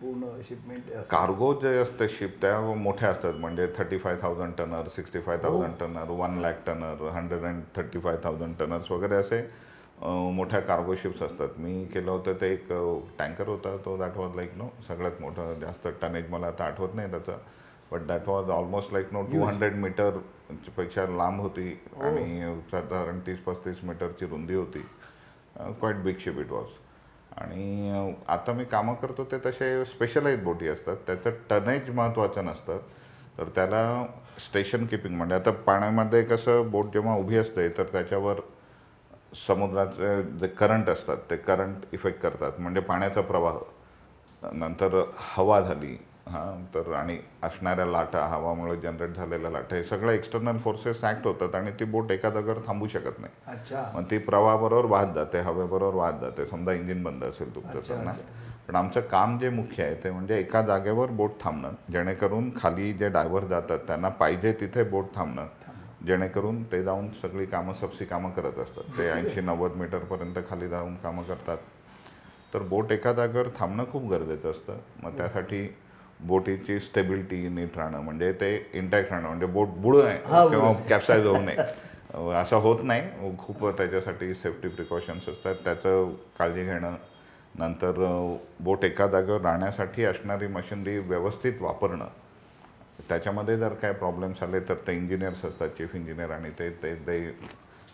[0.00, 3.34] पूर्ण शिपमेंट कार्गो जे असते शिप त्या मोठ्या असतात.
[3.34, 7.98] म्हणजे thirty five thousand tonner sixty five thousand tonner one lakh tonner hundred and thirty
[8.00, 9.40] five thousand tonners वगैरे असे
[10.02, 11.48] मोठ्या कार्गो शिप्स असतात.
[11.58, 12.68] मी केलं होतं ते एक
[13.18, 13.76] टँकर होता.
[13.84, 17.38] तो दॅट वॉज लाईक नो सगळ्यात मोठं जास्त टनेज मला आता आठवत नाही त्याचं.
[17.92, 20.18] But that was almost like know two hundred metre
[20.76, 21.70] पेक्षा लांब होती
[22.02, 24.80] आणि साधारण तीस पस्तीस मीटरची रुंदी होती.
[25.56, 26.66] Quite big ship it was
[27.36, 30.96] आणि आता मी कामं करतो ते तसे स्पेशलाइज बोटी असतात.
[31.06, 32.78] त्याचं टनेज महत्त्वाचं नसतं.
[33.38, 34.06] तर त्याला
[34.38, 38.40] स्टेशन किपिंग म्हणजे आता पाण्यामध्ये कसं बोट जेव्हा उभी असते तर त्याच्यावर
[39.46, 42.52] समुद्राचे जे करंट असतात ते करंट इफेक्ट करतात.
[42.58, 43.58] म्हणजे पाण्याचा प्रवाह.
[44.52, 45.96] नंतर हवा झाली
[46.30, 51.54] हां तर आणि असणाऱ्या लाटा हवामुळे जनरेट झालेल्या लाटा हे सगळं एक्सटर्नल फोर्सेस ॲक्ट होतात
[51.54, 53.32] आणि ती बोट एका जागेवर थांबू शकत नाही.
[53.46, 53.92] अच्छा.
[53.94, 56.46] मग ती प्रवाहाबरोबर वाहत जाते हवेबरोबर वाहत जाते.
[56.46, 58.12] समजा इंजिन बंद असेल तुमचं ना.
[58.68, 63.08] पण आमचं काम जे मुख्य आहे ते म्हणजे एका जागेवर बोट थांबणं जेणेकरून खाली जे
[63.08, 65.46] डायव्हर जातात त्यांना पाहिजे तिथे बोट थांबणं
[66.06, 68.98] जेणेकरून ते जाऊन सगळी कामं सबसी कामं करत असतात.
[68.98, 71.56] ते ऐंशी नव्वद मीटरपर्यंत खाली जाऊन कामं करतात.
[72.54, 74.76] तर बोट एका जागेवर थांबणं खूप गरजेचं असतं.
[75.02, 75.76] मग त्यासाठी
[76.20, 80.18] बोटीची स्टेबिलिटी नीट राहणं म्हणजे ते इंटॅक्ट राहणं म्हणजे बोट बुड आहे
[80.50, 81.56] किंवा कॅप्साईज होऊ नये.
[82.34, 83.36] असं होत नाही.
[83.38, 85.54] खूप त्याच्यासाठी सेफ्टी प्रिकॉशन्स असतात.
[85.64, 86.94] त्याचं काळजी घेणं
[87.58, 87.92] नंतर
[88.60, 92.06] बोट एका जागेवर राहण्यासाठी असणारी मशिनरी व्यवस्थित वापरणं.
[93.08, 97.20] त्याच्यामध्ये जर काय प्रॉब्लेम्स आले तर ते इंजिनियर्स असतात चीफ इंजिनियर आणि ते ते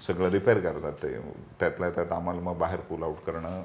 [0.06, 0.92] सगळं रिपेअर करतात.
[0.92, 1.18] ते
[1.60, 3.62] त्यातल्या त्यात आम्हाला मग बाहेर पुल आउट करणं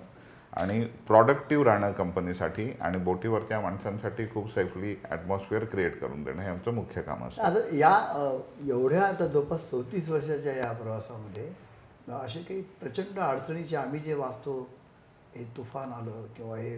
[0.54, 6.74] आणि प्रॉडक्टिव्ह राहणं कंपनीसाठी आणि बोटीवरच्या माणसांसाठी खूप सेफली ॲटमॉस्फिअर क्रिएट करून देणं हे आमचं
[6.74, 7.42] मुख्य काम असतं.
[7.42, 7.94] आता या
[8.68, 11.48] एवढ्या आता जवळपास चौतीस वर्षाच्या या प्रवासामध्ये
[12.14, 14.60] असे काही प्रचंड अडचणीचे आम्ही जे वाचतो
[15.40, 16.78] हे तुफान आलं किंवा हे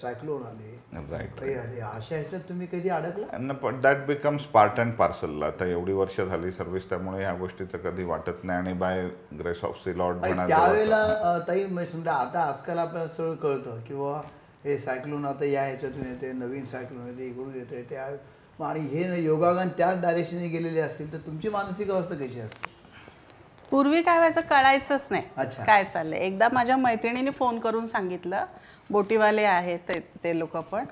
[0.00, 3.38] सायक्लोन आले आले अशा ह्याच्यात तुम्ही कधी अडकला?
[3.38, 7.78] न पण that becomes part and parcel आता एवढी वर्ष झाली सर्व्हिस त्यामुळे ह्या गोष्टीचं
[7.80, 9.06] कधी वाटत नाही आणि by
[9.38, 14.20] grace of sea lord त्यावेळेला ताई म्हणजे समजा आता आजकाल आपल्याला सगळं कळतं किंवा
[14.64, 18.08] हे सायक्लोन आता या ह्याच्यातून येते नवीन सायक्लोन येते इकडून येते त्या
[18.58, 22.68] आणि हे योगागन त्याच डायरेक्शनने गेलेले असतील तर तुमची मानसिक अवस्था कशी असते?
[23.70, 24.40] पूर्वी काय व्हायचं?
[24.40, 25.22] कळायचंच नाही.
[25.36, 25.64] अच्छा.
[25.64, 26.18] काय चाललंय?
[26.18, 28.44] एकदा माझ्या मैत्रिणीने फोन करून सांगितलं
[28.90, 30.84] बोटीवाले आहेत ते ते लोक पण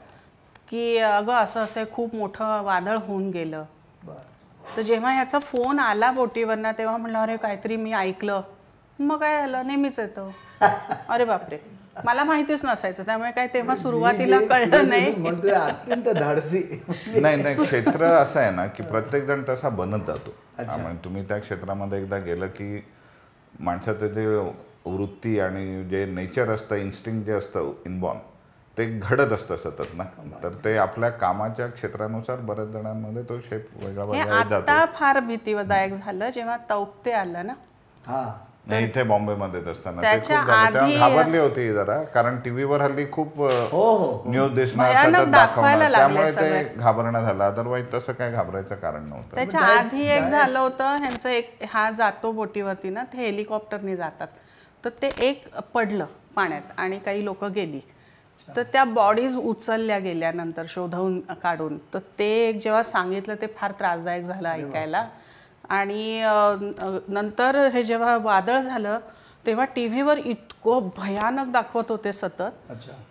[0.71, 3.65] की अगं असं असं खूप मोठं वादळ होऊन गेलं.
[4.03, 4.77] बरं.
[4.77, 8.41] तर जेव्हा ह्याचा फोन आला बोटीवरनं तेव्हा म्हणलं अरे काहीतरी मी ऐकलं.
[8.99, 9.67] मग काय झालं?
[9.67, 10.31] नेहमीच येतं.
[11.09, 11.78] अरे बापरे.
[12.05, 15.15] मला माहितीच नसायचं त्यामुळे काय तेव्हा सुरुवातीला कळलं नाही.
[15.17, 16.83] म्हणतोय अत्यंत धाडसी.
[17.21, 20.35] नाही नाही क्षेत्र असं आहे ना की प्रत्येक जण तसा बनत जातो.
[20.57, 22.85] त्यामुळे तुम्ही त्या क्षेत्रामध्ये एकदा गेलं की
[23.61, 24.27] माणसाचं जे
[24.87, 28.19] वृत्ती आणि जे नेचर असतं इन्स्टिंग जे असतं इनबॉर्न
[28.77, 30.05] ते घडत असतं सतत ना.
[30.43, 34.63] तर ते आपल्या कामाच्या क्षेत्रानुसार बऱ्याच जणांमध्ये तो शेप वेगळा वेगळा येत जातो.
[34.63, 37.53] आता फार भीतीदायक झालं जेव्हा तौकते आलं ना.
[38.07, 38.23] हा.
[38.69, 40.01] नाही इथे बॉम्बेमध्येच असताना.
[40.03, 40.73] ते त्याच्या खूप झालं.
[40.73, 44.23] तेव्हा आधी- घाबरली होती जरा कारण टीव्हीवर हल्ली खूप हो हो.
[44.27, 47.45] न्यूज दिसणार भयानक सतत दाखवायला लागले त्यामुळे ते घाबरणं झालं.
[47.45, 49.35] अदरवाईज तसं काय घाबरायचं कारण नव्हतं.
[49.35, 54.29] त्याच्या आधी एक झालं होतं ह्यांचं एक हा जातो बोटीवरती ना ते हेलिकॉप्टरने जातात.
[54.85, 56.05] तर ते एक पडलं
[56.37, 57.81] पाण्यात आणि काही लोक गेली.
[58.57, 61.79] तर त्या बॉडीज उचलल्या गेल्या नंतर शोधवून काढून.
[61.95, 65.05] तर ते एक जेव्हा सांगितलं ते फार त्रासदायक झालं ऐकायला.
[65.69, 66.23] आणि
[67.09, 68.99] नंतर हे जेव्हा वादळ झालं
[69.47, 72.43] तेव्हा टी व्हीवर इतकं भयानक दाखवत होते सतत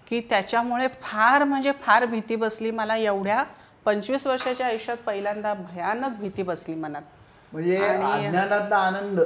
[0.08, 2.72] की त्याच्यामुळे फार म्हणजे फार भीती बसली.
[2.72, 3.44] मला एवढ्या
[3.86, 7.02] पंचवीस वर्षाच्या आयुष्यात पहिल्यांदा भयानक भीती बसली मनात.
[7.52, 9.20] म्हणजे अज्ञानातला आनंद.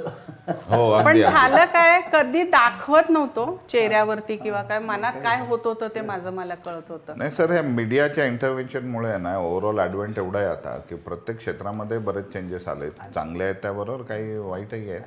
[0.67, 6.01] हो पण झालं काय कधी दाखवत नव्हतो चेहऱ्यावरती किंवा काय मनात काय होत होतं ते
[6.01, 7.17] माझं मला कळत होतं.
[7.17, 11.97] नाही सर हे मीडियाच्या इंटरव्हेन्शनमुळे आहे ना ओव्हरऑल ॲडव्हेंट एवढा आहे आता की प्रत्येक क्षेत्रामध्ये
[11.97, 12.89] बरेच चेंजेस आले.
[12.89, 15.01] चांगले आहेत त्याबरोबर काही वाईटही आहेत.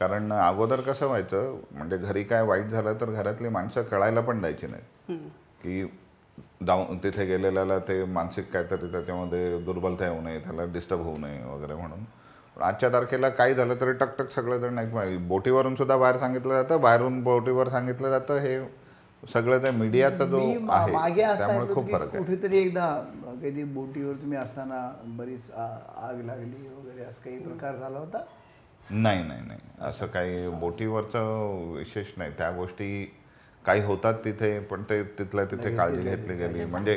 [0.00, 4.66] कारण अगोदर कसं व्हायचं म्हणजे घरी काय वाईट झालं तर घरातली माणसं कळायला पण द्यायची
[4.66, 5.18] नाहीत.
[5.62, 5.84] की
[6.66, 11.74] जाऊन तिथे गेलेल्याला ते मानसिक काहीतरी त्याच्यामध्ये दुर्बलता येऊ नये त्याला डिस्टर्ब होऊ नये वगैरे
[11.74, 12.04] म्हणून.
[12.56, 16.80] आजच्या तारखेला काही झालं तरी टकटक सगळेजण नाही बोटीवरून सुद्धा बाहेर सांगितलं जातं.
[16.80, 18.38] बाहेरून बोटीवर सांगितलं जातं.
[18.38, 18.58] हे
[19.22, 20.38] सगळं त्या मीडियाचा जो
[20.68, 22.18] आहे त्यामुळे खूप फरक आहे.
[22.18, 22.88] कुठेतरी एकदा
[23.42, 24.80] कधी बोटीवर तुम्ही असताना
[25.16, 28.22] बरीच आग लागली वगैरे असं काही प्रकार झाला होता?
[28.90, 29.60] नाही नाही नाही.
[29.80, 32.32] असं काही बोटीवरचं विशेष नाही.
[32.38, 33.04] त्या गोष्टी
[33.64, 36.64] काही होतात तिथे पण ते तिथल्या तिथे काळजी घेतली गेली.
[36.64, 36.96] म्हणजे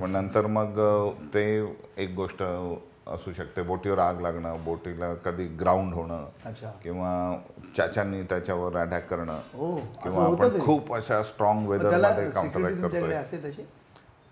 [0.00, 0.80] पण नंतर मग
[1.34, 1.46] ते
[1.96, 2.42] एक गोष्ट
[3.06, 3.62] असू शकते.
[3.62, 6.24] बोटीवर आग लागणं बोटीला कधी ग्राउंड होणं
[6.82, 7.10] किंवा
[7.76, 9.38] चाच्यांनी त्याच्यावर अटॅक करणं
[10.02, 10.58] किंवा आपण?
[10.60, 13.64] खूप अशा स्ट्रॉंग वेदरमध्ये काउंटरॅक्ट तुमच्याकडे करतोय.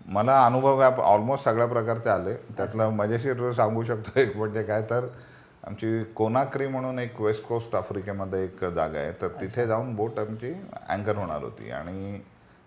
[0.05, 2.33] मला अनुभव ऑलमोस्ट सगळ्या प्रकारचे आले.
[2.57, 5.07] त्यातलं मजेशीर सांगू शकतो एक म्हणजे काय तर
[5.67, 9.11] आमची कोनाक्री म्हणून एक वेस्ट कोस्ट आफ्रिकेमध्ये एक जागा आहे.
[9.21, 10.53] तर तिथे जाऊन बोट आमची
[10.89, 11.69] अँकर होणार होती.
[11.71, 12.19] आणि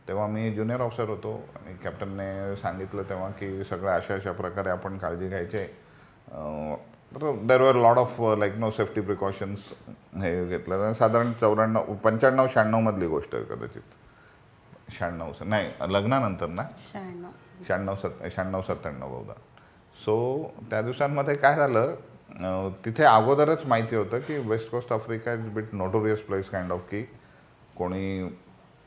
[0.08, 1.34] तेव्हा मी ज्युनियर ऑफिसर होतो.
[1.56, 5.66] आणि कॅप्टनने सांगितलं तेव्हा की सगळ्या अशा अशा प्रकारे आपण काळजी घ्यायचे
[7.48, 9.72] there were lot of like know safety precautions
[10.22, 10.92] हे घेतलं.
[10.92, 13.82] साधारण चौऱ्याण्णव पंच्याण्णव शहाण्णवमधली गोष्ट आहे कदाचित.
[14.98, 16.62] शहाण्णव नाही लग्नानंतर ना?
[16.92, 17.94] शहाण्णव.
[17.94, 19.32] सत् शहाण्णव सत्त्याण्णव बहुधा.
[20.04, 20.16] सो
[20.70, 26.20] त्या दिवसांमध्ये काय झालं तिथे अगोदरच माहिती होतं की west coast Africa is bit notorious
[26.20, 27.02] place kind of की
[27.76, 28.36] कोणी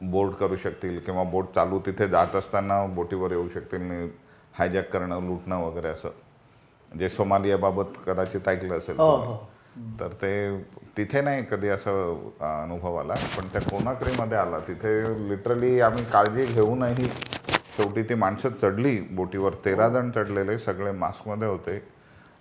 [0.02, 4.10] बोट करू शकतील किंवा बोट चालू तिथे जात असताना बोटीवर येऊ शकतील
[4.60, 6.10] हायजॅक करणं लुटणं वगैरे असं.
[7.00, 10.00] जे सोमालियाबाबत कदाचित ऐकलं असेल हो, तुम्ही.
[10.00, 10.58] तर ते
[10.98, 14.60] तिथे नाही कधी असं अं, अनुभव आला पण त्या कोनाक्रीमध्ये आला?
[14.60, 17.06] तिथे लिटरली आम्ही काळजी घेऊनही
[17.78, 19.54] शेवटी ती माणसं चढली बोटीवर.
[19.66, 21.82] तेरा जण चढलेले सगळे मास्कमध्ये होते.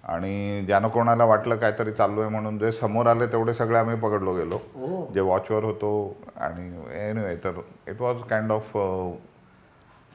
[0.05, 4.35] आणि ज्यानं कोणाला वाटलं काहीतरी चालू आहे म्हणून जे समोर आले तेवढे सगळे आम्ही पकडलो
[4.35, 4.57] गेलो.
[4.75, 5.11] हो.
[5.15, 5.91] जे वॉचवर होतो
[6.37, 6.69] आणि
[7.09, 8.71] एनिवे तर इट वॉज काइंड ऑफ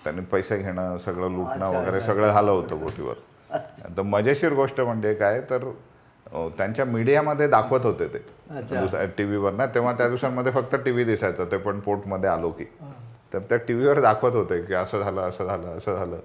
[0.04, 3.14] त्यांनी पैसे घेणं सगळं लुटणं वगैरे सगळं झालं होतं बोटीवर.
[3.52, 5.70] तर मजेशीर गोष्ट म्हणजे काय तर
[6.58, 8.18] त्यांच्या मीडियामध्ये दाखवत होते ते.
[9.18, 12.64] टी व्हीवर ना तेव्हा त्या दिवसांमध्ये फक्त टी व्ही दिसायचं ते पण पोर्टमध्ये आलो की.
[13.34, 16.20] तर त्या टी व्हीवर दाखवत होते की असं झालं असं झालं असं झालं.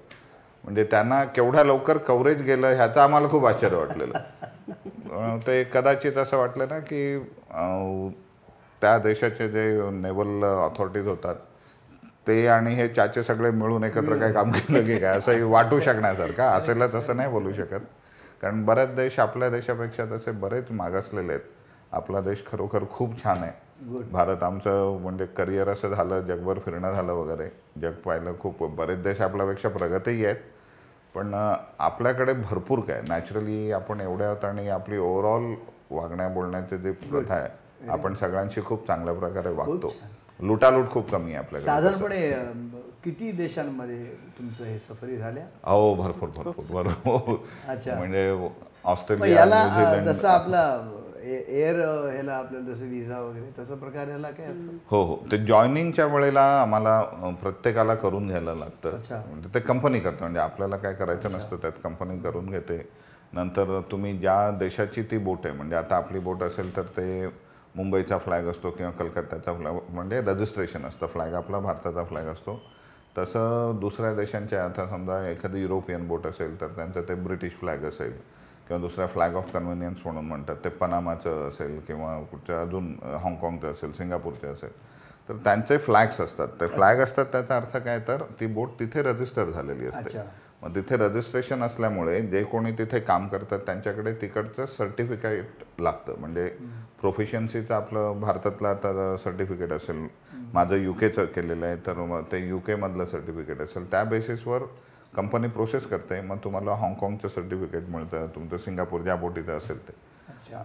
[0.64, 5.38] म्हणजे त्यांना केवढ्या लवकर कव्हरेज गेलं ह्याचं आम्हाला खूप आश्चर्य वाटलेलं.
[5.46, 7.18] ते कदाचित असं वाटलं ना की
[8.82, 11.34] त्या देशाचे जे नेव्हल ऑथॉरिटीज होतात
[12.30, 15.18] ते आणि हे चाचे सगळे मिळून एकत्र काय काम केलं की काय?
[15.18, 16.42] असंही वाटू शकण्यासारखं.
[16.42, 17.80] असेलच असं नाही बोलू शकत.
[18.42, 21.40] कारण बरेच देश आपल्या देशापेक्षा तसे बरेच मागासलेले आहेत.
[21.92, 23.52] आपला देश खरोखर खूप छान आहे.
[24.12, 27.48] भारत आमचं म्हणजे करिअर असं झालं जगभर फिरणं झालं वगैरे.
[27.80, 28.64] जग पाहिलं खूप.
[28.64, 30.36] बरेच देश आपल्यापेक्षा प्रगतही आहेत.
[31.14, 31.34] पण
[31.78, 33.00] आपल्याकडे भरपूर काय?
[33.08, 35.54] नॅचरली आपण एवढ्या आहोत आणि आपली ओव्हरऑल
[35.90, 39.92] वागण्या बोलण्याची जी प्रथा आहे आपण सगळ्यांशी खूप चांगल्या प्रकारे वागतो.
[40.42, 41.66] लुटालूट खूप कमी आहे आपल्याकडे.
[41.66, 42.30] साधारणपणे
[43.04, 44.04] किती देशांमध्ये
[44.38, 45.44] तुमचं हे सफरी झाल्या?
[45.64, 47.36] हो भरपूर भरपूर भरपूर.
[47.68, 47.94] अच्छा.
[47.94, 48.48] म्हणजे
[48.84, 49.44] ऑस्ट्रेलिया
[50.04, 50.64] जसं आपला
[51.22, 51.78] एअर
[52.10, 54.76] ह्याला आपल्याला जसं विजा वगैरे तसं प्रकार याला काय असतं?
[54.90, 55.16] हो हो.
[55.32, 57.00] ते जॉईनिंगच्या वेळेला आम्हाला
[57.42, 58.96] प्रत्येकाला करून घ्यायला लागतं.
[58.96, 59.20] अच्छा.
[59.28, 60.18] म्हणजे ते कंपनी करते.
[60.20, 62.78] म्हणजे आपल्याला काय करायचं नसतं त्यात कंपनी करून घेते.
[63.32, 67.26] नंतर तुम्ही ज्या देशाची ती बोट आहे म्हणजे आता आपली बोट असेल तर ते
[67.74, 71.06] मुंबईचा फ्लॅग असतो किंवा कलकत्त्याचा फ्लॅग म्हणजे रजिस्ट्रेशन असतं.
[71.06, 72.60] फ्लॅग आपला भारताचा फ्लॅग असतो.
[73.18, 78.12] तसं दुसऱ्या देशांच्या आता समजा एखादी युरोपियन बोट असेल तर त्यांचं ते ब्रिटिश फ्लॅग असेल.
[78.68, 80.56] किंवा दुसऱ्या फ्लॅग ऑफ कन्व्हिनियन्स म्हणून म्हणतात.
[80.64, 84.70] ते पनामाचं असेल किंवा कुठच्या अजून हाँगकाँगचं असेल सिंगापूरचं असेल.
[85.28, 86.48] तर त्यांचे फ्लॅग्स असतात.
[86.60, 87.98] ते फ्लॅग असतात त्याचा अर्थ काय?
[88.08, 90.18] तर ती बोट तिथे रजिस्टर झालेली असते.
[90.62, 96.18] मग तिथे रजिस्ट्रेशन असल्यामुळे जे कोणी तिथे काम करतात त्यांच्याकडे तिकडचं सर्टिफिकेट लागतं.
[96.18, 96.46] म्हणजे
[97.00, 100.06] प्रोफिशन्सीचं आपलं भारतातलं आता सर्टिफिकेट असेल
[100.54, 104.62] माझं यू केचं केलेलं आहे तर मग ते यू केमधलं सर्टिफिकेट असेल त्या बेसिसवर
[105.16, 106.20] कंपनी प्रोसेस करते.
[106.20, 109.92] मग तुम्हाला हाँगकाँगचं सर्टिफिकेट मिळतं तुमचं सिंगापूर ज्या बोटीचं असेल ते.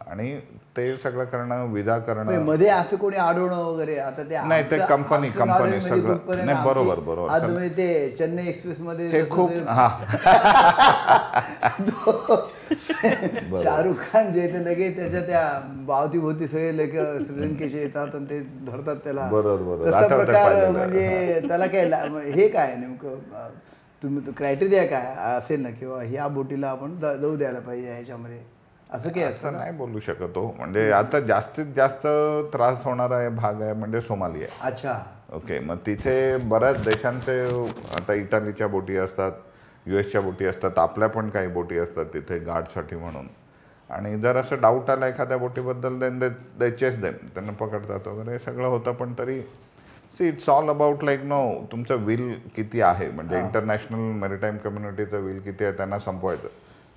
[0.10, 0.40] आणि
[0.78, 2.40] ते सगळं करणं म्हणजे करणं.
[2.40, 7.68] मध्ये असं कोणी अडवणं वगैरे आता ते नाही, ते knowledge मध्ये सगळं- नाही, बरोबर, बरोबर.
[7.68, 9.88] ते चेन्नई एक्सप्रेस मध्ये जसं खूप ते हा.
[13.64, 16.92] शाहरुख खान जे ते लगेच त्याच्या त्या बावतीभोवती सगळे लेख
[17.28, 19.30] श्रीलंकेचे येतात आणि ते धरतात त्याला.
[19.32, 20.72] बरोबर, बरोबर.
[20.72, 21.86] म्हणजे त्याला काय
[22.32, 23.16] हे काय नेमकं?
[24.04, 28.40] तुम्ही क्रायटेरिया काय असेल ना किंवा ह्या बोटीला आपण जाऊ द्यायला पाहिजे ह्याच्यामध्ये?
[28.96, 32.06] असं काही असं नाही बोलू शकत हो म्हणजे आता जास्तीत जास्त
[32.54, 34.52] त्रास होणारा हे भाग आहे म्हणजे सोमाली आहे.
[34.62, 35.00] अच्छा.
[35.34, 37.40] ओके मग तिथे बऱ्याच देशांचे
[37.98, 39.32] आता इटालीच्या बोटी असतात
[39.86, 43.28] यू एसच्या बोटी असतात आपल्या पण काही बोटी असतात तिथे गार्डसाठी म्हणून.
[43.90, 48.40] आणि जर असं डाऊट आला एखाद्या बोटीबद्दल देन दे चेस देम त्यांना पकडतात वगैरे हे
[48.40, 49.42] सगळं होतं पण तरी
[50.18, 53.10] see it's all about like know तुमचं विल किती आहे?
[53.10, 55.74] म्हणजे इंटरनॅशनल मेरिटाईम कम्युनिटीचं विल किती आहे?
[55.78, 56.48] त्यांना संपवायचं.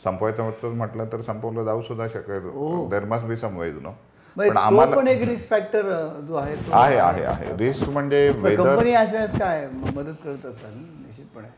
[0.04, 0.42] संपवायचं
[0.76, 2.50] म्हटलं- तर संपवलं जाऊ सुद्धा शकेल
[2.90, 3.90] there must be some ways know
[4.36, 5.82] पण आम्हाला पण एक रिस्क फॅक्टर
[6.28, 7.56] जो आहे तो आहे आहे आहे.
[7.58, 11.48] रिस्क म्हणजे वेदर कंपनी अशा वेळेस काय मदत करत असाल ना, निश्चितपणे?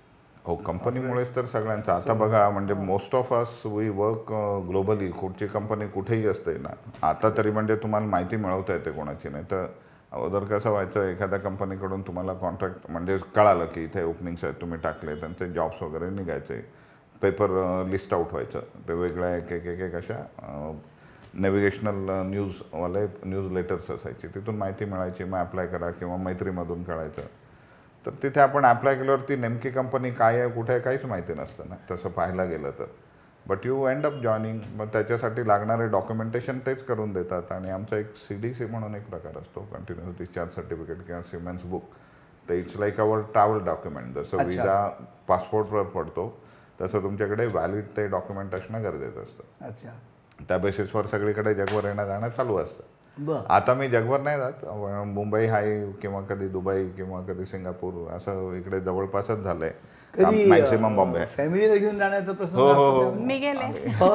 [0.47, 1.93] हो कंपनीमुळेच तर सगळ्यांचं.
[1.93, 4.33] आता बघा म्हणजे most of us we work
[4.69, 6.69] globally कुठची कंपनी कुठेही असते ना.
[7.03, 9.45] आता तरी म्हणजे तुम्हाला माहिती मिळवता येते कोणाची नाही.
[9.51, 9.67] तर
[10.13, 15.15] अगोदर कसं व्हायचं एखाद्या कंपनीकडून तुम्हाला कॉन्ट्रॅक्ट म्हणजे कळालं की इथे ओपनिंग्स आहेत तुम्ही टाकले
[15.15, 16.80] त्यांचे जॉब्स वगैरे निघायचे.
[17.23, 17.51] पेपर
[17.89, 18.61] लिस्ट आउट व्हायचं.
[18.89, 20.23] ते वेगळ्या एक एक एक एक अशा
[21.35, 24.29] नेव्हिगेशनल न्यूजवाले न्यूज लेटर्स असायचे.
[24.35, 27.23] तिथून माहिती मिळायची मग अप्लाय करा किंवा मैत्रीमधून कळायचं.
[28.05, 31.77] तर तिथे आपण अप्लाय केल्यावरती नेमकी कंपनी काय आहे कुठे आहे काहीच माहिती नसतं ना.
[31.91, 32.87] तसं पाहायला गेलं तर.
[33.47, 37.53] But you end up joining मग त्याच्यासाठी लागणारे डॉक्युमेंटेशन तेच करून देतात.
[37.53, 41.65] आणि आमचा एक सी डी सी म्हणून एक प्रकार असतो कंटिन्युअस डिस्चार्ज सर्टिफिकेट किंवा सिमेंट्स
[41.65, 41.85] बुक
[42.49, 44.45] तर it's like our travel document जसं.
[44.45, 44.87] विजा
[45.29, 46.33] पासपोर्टवर पडतो.
[46.81, 49.67] तसं तुमच्याकडे व्हॅलिड ते डॉक्युमेंट असणं गरजेचं असतं.
[49.67, 49.91] अच्छा.
[50.49, 53.43] त्या बेसिसवर सगळीकडे जगभर येणं जाणं चालू असतं.
[53.51, 54.65] आता मी जगभर नाही जात
[55.07, 55.71] मुंबई हाय
[56.03, 59.73] किंवा कधी दुबई किंवा कधी सिंगापूर असं इकडे जवळपासच झालंय.
[60.49, 61.25] मॅक्सिमम बॉम्बे.
[61.37, 63.11] फॅमिलीला घेऊन जाण्याचा प्रश्न हो हो हो.
[63.15, 63.67] मी गेले.
[63.99, 64.15] हो?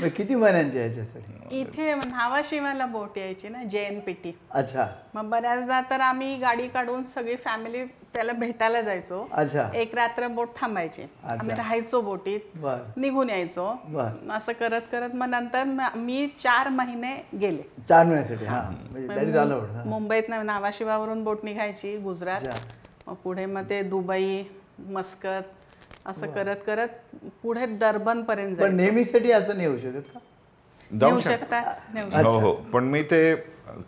[0.00, 4.32] मग किती महिन्यांचे ह्याच्यासाठी इथे न्हावाशिवाला बोट यायची ना जे एन पी टी.
[4.50, 4.86] अच्छा.
[5.14, 9.28] मग बऱ्याचदा तर आम्ही गाडी काढून सगळी फॅमिली त्याला भेटायला जायचो.
[9.32, 9.70] अच्छा.
[9.74, 11.02] एक रात्र बोट थांबायची.
[11.24, 12.40] आम्ही राहायचो बोटीत.
[12.96, 13.74] निघून यायचो.
[14.30, 17.62] असं करत करत मग नंतर म- चार महिने गेले.
[17.88, 18.62] चार महिन्यासाठी हा.
[18.90, 19.82] म्हणजे हा.
[19.86, 22.40] मुंबईत नावाशिवावरून बोट निघायची गुजरात.
[23.06, 24.42] मग पुढे मग ते दुबई
[24.78, 25.42] मस्कत
[26.06, 26.88] असं करत करत
[27.42, 28.76] पुढे डर्बन पर्यंत पण जायचं.
[28.76, 30.18] नेहमीसाठी असं नाही होऊ शकत का?
[31.00, 31.60] जाऊ नेऊ शकता.
[31.94, 32.52] नेऊ हो हो.
[32.52, 33.34] पण मी ते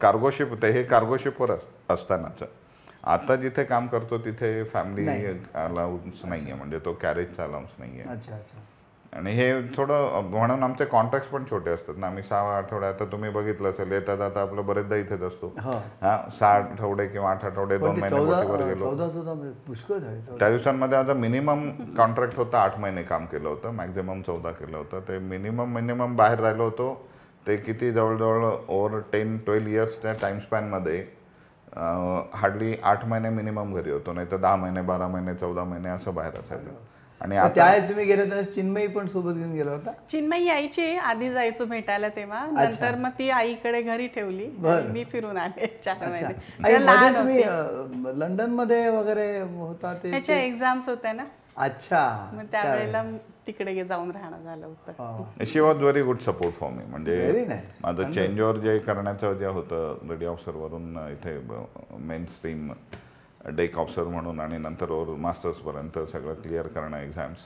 [0.01, 1.53] कार्गो शिप ते हे कार्गो शिपवर
[1.91, 2.43] असतानाच.
[3.05, 6.55] आता जिथे काम करतो तिथे फॅमिली अलाउन्स नाहीये.
[6.55, 8.03] म्हणजे तो कॅरेजचा अलाउन्स नाहीये.
[8.03, 8.59] अच्छा अच्छा.
[9.19, 12.07] आणि हे थोडं म्हणून आमचे कॉन्ट्रॅक्ट पण छोटे असतात ना.
[12.07, 15.53] आम्ही सहा आठवडे आता तुम्ही बघितलं असेल येतात आता आपलं बरेचदा इथेच असतो.
[15.63, 15.73] हो.
[16.03, 18.95] हा सहा आठवडे किंवा आठ आठवडे दोन महिने गेलो.
[20.39, 23.71] त्या दिवसांमध्ये आता मिनिमम कॉन्ट्रॅक्ट होतं आठ महिने काम केलं होतं.
[23.71, 25.01] मॅक्झिमम चौदा केलं होतं.
[25.01, 27.09] ते मिनिमम मिनिमम बाहेर राहिलो होतो.
[27.47, 31.05] ते किती जवळजवळ ओव्हर टेन ट्वेल्व इयर्स त्या टाइम स्पॅनमध्ये
[31.77, 36.15] हार्डली आठ महिने मिनिमम घरी होतो नाही तर दहा महिने बारा महिने चौदा महिने असं
[36.15, 36.71] बाहेर असायचं.
[37.21, 39.93] आणि त्यावेळेस तुम्ही गेले तर चिन्मयी पण सोबत घेऊन गेला होता?
[40.11, 42.47] चिन्मयी यायची आधी जायचो भेटायला तेव्हा.
[42.53, 44.47] नंतर मग ती आईकडे घरी ठेवली
[44.93, 46.85] मी फिरून आले चार महिने.
[46.87, 51.25] लहानमध्ये अं, लंडनमध्ये वगैरे होता ते ह्याच्या एक्झाम्स होत्या ना.
[51.57, 53.03] अच्छा मग त्यावेळेला
[53.47, 55.45] तिकडे गे- जाऊन राहणं झालं होतं.
[55.45, 57.81] She was very good support for me Very म्हणजे nice.
[57.83, 61.39] माझं चेंज ओव्हर जे करण्याचं जे होतं रेडी ऑफिसरवरून इथे
[61.99, 62.73] मेन स्ट्रीम
[63.47, 67.39] डेक ऑफिसर म्हणून आणि नंतर मास्टर्सपर्यंत सगळं क्लिअर करणं एक्झाम्स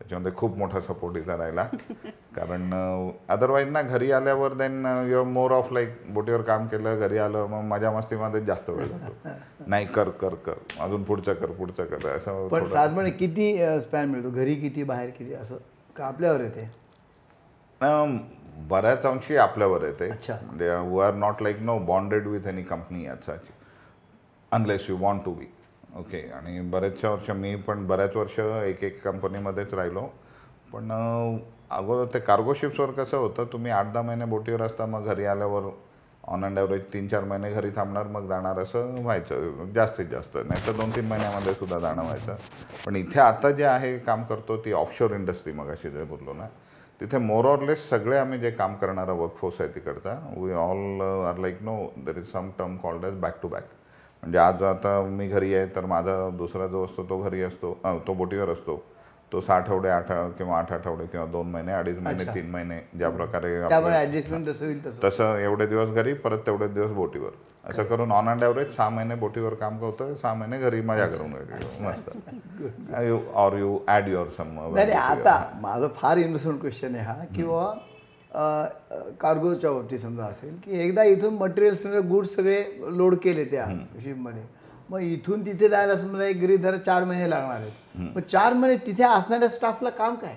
[0.00, 1.64] त्याच्यामध्ये खूप मोठा सपोर्ट इथं राहिला.
[2.36, 2.70] कारण
[3.28, 7.62] अदरवाईज ना घरी आल्यावर then your more of like बोटीवर काम केलं घरी आलं मग
[7.68, 9.28] मजा मस्तीमध्ये जास्त वेळ जातो.
[9.66, 10.54] नाही कर कर कर.
[10.80, 12.08] अजून पुढचं कर पुढचं कर.
[12.16, 14.30] असं पण साधारण किती स्पॅन मिळतो?
[14.30, 15.34] घरी किती बाहेर किती?
[15.34, 15.56] असं
[15.96, 16.68] का आपल्यावर येते?
[18.68, 20.10] बऱ्याच अंशी आपल्यावर येते.
[20.10, 20.36] अच्छा.
[20.42, 23.44] म्हणजे we are not like know bonded with any company याचाच
[24.52, 25.46] unless you want to be
[25.98, 30.00] okay आणि बरेचशा वर्ष मी पण बऱ्याच वर्ष एक एक कंपनीमध्येच राहिलो.
[30.72, 30.90] पण
[31.70, 35.70] अगोदर ते कार्गो शिप्सवर कसं होतं तुम्ही आठ दहा महिने बोटीवर असता मग घरी आल्यावर
[36.24, 40.36] ऑन अँड ॲव्हरेज तीन चार महिने घरी थांबणार मग जाणार असं व्हायचं जास्तीत जास्त.
[40.36, 42.36] नाही तर दोन तीन महिन्यामध्ये सुद्धा जाणं व्हायचं.
[42.86, 46.46] पण इथे आता जे आहे काम करतो ती ऑफशोर इंडस्ट्री मग अशी जे बोललो ना
[47.00, 50.18] तिथे मोर ऑरलेस सगळे आम्ही जे काम करणारा वर्कफोर्स आहे तिकडचा.
[50.36, 51.76] We all are like know
[52.06, 53.68] there is some term called as back to back
[54.22, 58.14] म्हणजे आज आता मी घरी आहे तर माझा दुसरा जो असतो तो घरी असतो तो
[58.14, 58.82] बोटीवर असतो.
[59.32, 62.24] तो सहा आठवडे आठ किंवा आठ आठवडे किंवा दोन महिने अडीच महिने.
[62.34, 63.50] तीन महिने ज्या प्रकारे
[65.02, 65.36] तसं.
[65.38, 67.30] एवढे दिवस घरी परत तेवढे दिवस बोटीवर.
[67.64, 71.32] असं करून ऑन अँड ॲव्हरेज सहा महिने बोटीवर काम करतोय सहा महिने घरी मजा करून
[71.86, 72.10] मस्त.
[73.02, 74.58] You or you add your some
[74.96, 77.72] आता माझा फार इनोसंट क्वेश्चन आहे हा किंवा
[78.32, 82.62] कार्गोच्या बाबतीत समजा असेल की एकदा इथून मटेरियल सगळे गुड्स सगळे
[82.98, 83.66] लोड केले त्या
[84.02, 84.42] शिपमध्ये
[84.90, 88.12] मग इथून तिथे जायला समजा एक गरीब धरा चार महिने लागणार आहेत.
[88.16, 90.34] मग चार महिने तिथे असणाऱ्या स्टाफला काम काय?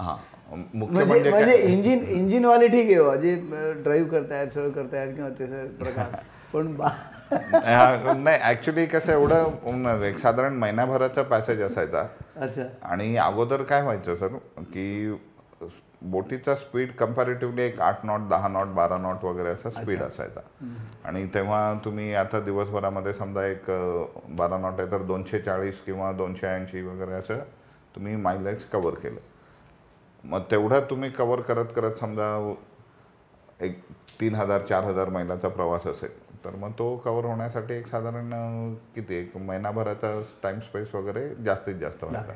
[0.00, 0.16] हां
[0.50, 3.34] मुख्य म्हणजे म्हणजे म्हणजे इंजिन इंजिनवाले ठीक आहे जे
[3.82, 6.14] ड्राईव्ह करतायत सगळं करतायत किंवा तसे प्रकार.
[6.54, 12.06] पण नाही ऍक्च्युली कसं एवढं एक साधारण महिन्याभराचा पॅसेज असायचा.
[12.36, 12.62] अच्छा.
[12.82, 14.36] आणि अगोदर काय व्हायचं सर
[14.72, 15.10] की
[16.02, 20.40] बोटीचा स्पीड कम्पॅरेटिव्हली एक आठ नॉट दहा नॉट बारा नॉट वगैरे असा स्पीड असायचा.
[21.04, 23.70] आणि तेव्हा तुम्ही आता दिवसभरामध्ये समजा एक
[24.36, 27.38] बारा नॉट आहे तर दोनशे चाळीस किंवा दोनशे ऐंशी वगैरे असं
[27.94, 29.20] तुम्ही मायलेज कवर केलं.
[30.24, 32.54] मग तेवढं तुम्ही कवर करत करत समजा
[33.60, 33.80] एक
[34.20, 36.10] तीन हजार चार हजार मैलाचा प्रवास असेल
[36.44, 42.04] तर मग तो कवर होण्यासाठी एक साधारण किती एक महिनाभराचा टाइम स्पेस वगैरे जास्तीत जास्त
[42.04, 42.32] व्हायचा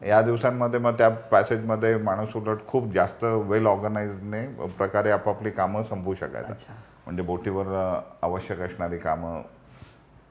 [0.00, 4.46] या दिवसांमध्ये मग त्या पॅसेजमध्ये माणूस उलट खूप जास्त वेल ऑर्गनाइजने
[4.78, 6.52] प्रकारे आपापली कामं संपवू शकायचा.
[6.52, 6.74] अच्छा.
[7.06, 7.66] म्हणजे बोटीवर
[8.22, 9.40] आवश्यक असणारी कामं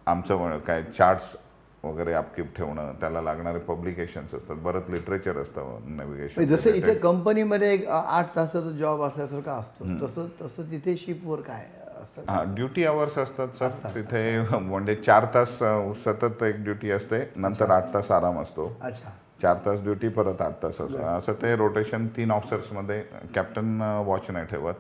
[0.08, 1.36] आमचं काय चार्ट्स
[1.84, 7.72] वगैरे अपकीप ठेवणं त्याला लागणारे पब्लिकेशन्स असतात बरंच लिटरेचर असतं नेव्हिगेशन म्हणजे जसं इथे कंपनीमध्ये
[7.74, 11.66] एक आठ तासाचा जॉब असल्यासारखा असतो तसं तसं तिथे शिपवर काय
[12.02, 12.22] असतं?
[12.30, 13.70] हा ड्युटी आवर्स असतात सर.
[13.96, 15.58] तिथे म्हणजे चार तास
[16.04, 18.72] सतत एक ड्युटी असते नंतर आठ तास आराम असतो.
[18.82, 19.10] अच्छा.
[19.40, 23.02] चार तास ड्युटी परत आठ तास असतं असं ते रोटेशन तीन ऑफिसर्समध्ये
[23.36, 24.74] कॅप्टन वॉच नाही ठेवत.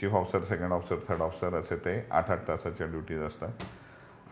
[0.00, 3.64] Chief officer second officer third officer असे ते आठ आठ तासाच्या ड्युटीज असतात.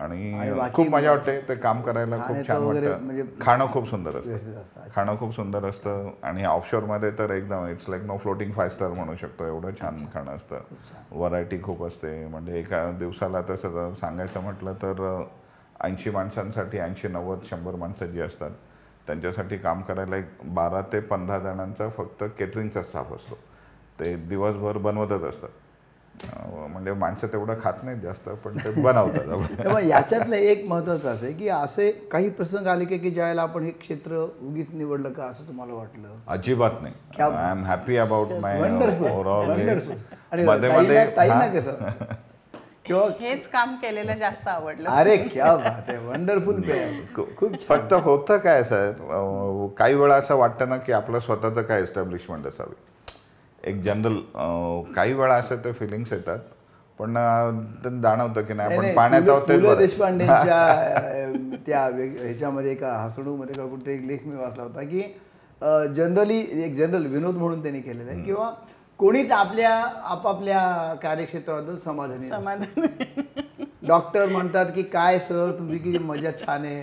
[0.01, 2.99] आणि खूप मजा वाटते ते काम करायला खूप छान वाटतं.
[3.05, 4.89] म्हणजे खाणं खूप सुंदर असतं.
[4.95, 6.11] खाणं खूप सुंदर असतं.
[6.23, 9.47] आणि ऑफशोअरमध्ये तर एकदम it's like know floating five star म्हणू शकतो.
[9.47, 10.61] एवढं छान खाणं असतं.
[11.13, 12.27] व्हरायटी खूप असते.
[12.27, 15.23] म्हणजे एका दिवसाला तसं सांगायचं म्हटलं तर
[15.85, 18.51] ऐंशी माणसांसाठी ऐंशी नव्वद शंभर माणसं जी असतात
[19.07, 23.39] त्यांच्यासाठी काम करायला एक बारा ते पंधरा जणांचा फक्त केटरिंगचा स्टाफ असतो.
[24.01, 25.49] ते दिवसभर बनवतच असतात.
[26.71, 29.79] म्हणजे माणसं तेवढं खात नाहीत जास्त पण ते बनवतात.
[29.89, 33.71] याच्यातलं एक महत्वाचं असं आहे की असे काही प्रसंग आले की की ज्यावेळेला आपण हे
[33.71, 36.09] क्षेत्र उगीच निवडलं का असं तुम्हाला वाटलं?
[36.29, 36.95] अजिबात नाही.
[37.23, 38.61] I am happy about my.
[39.11, 41.05] ओव्हरऑलमध्ये मध्ये
[42.85, 44.89] हेच काम केलेलं जास्त आवडलं.
[44.91, 46.61] अरे क्या बात आहे वंडरफुल
[47.37, 48.91] खूप फक्त होतं काय सर
[49.79, 52.75] काही वेळा असं वाटतं ना की आपलं स्वतःचं काय एस्टॅब्लिशमेंट असावी.
[53.65, 54.19] एक जनरल
[54.95, 56.39] काही वेळा असं ते फिलिंग्स येतात
[56.99, 57.15] पण
[58.03, 59.79] जाणवतं की नाही आपण नाही, पाण्यात पु ल- आहोत तेच पु ल बरं.
[59.79, 65.03] देशपांडेंच्या त्या ह्याच्यामध्ये एका हसडूमध्ये का कुठे एक लेख मी वाचला होता की
[65.97, 68.51] जनरली एक जनरल विनोद म्हणून त्यांनी केलेला आहे किंवा
[69.03, 69.71] कोणीच आपल्या
[70.05, 70.59] आपापल्या
[71.03, 72.29] कार्यक्षेत्राबद्दल समाधानी.
[72.29, 73.65] समाधान.
[73.87, 76.83] डॉक्टर म्हणतात की काय सर तुमची किती मजा छान आहे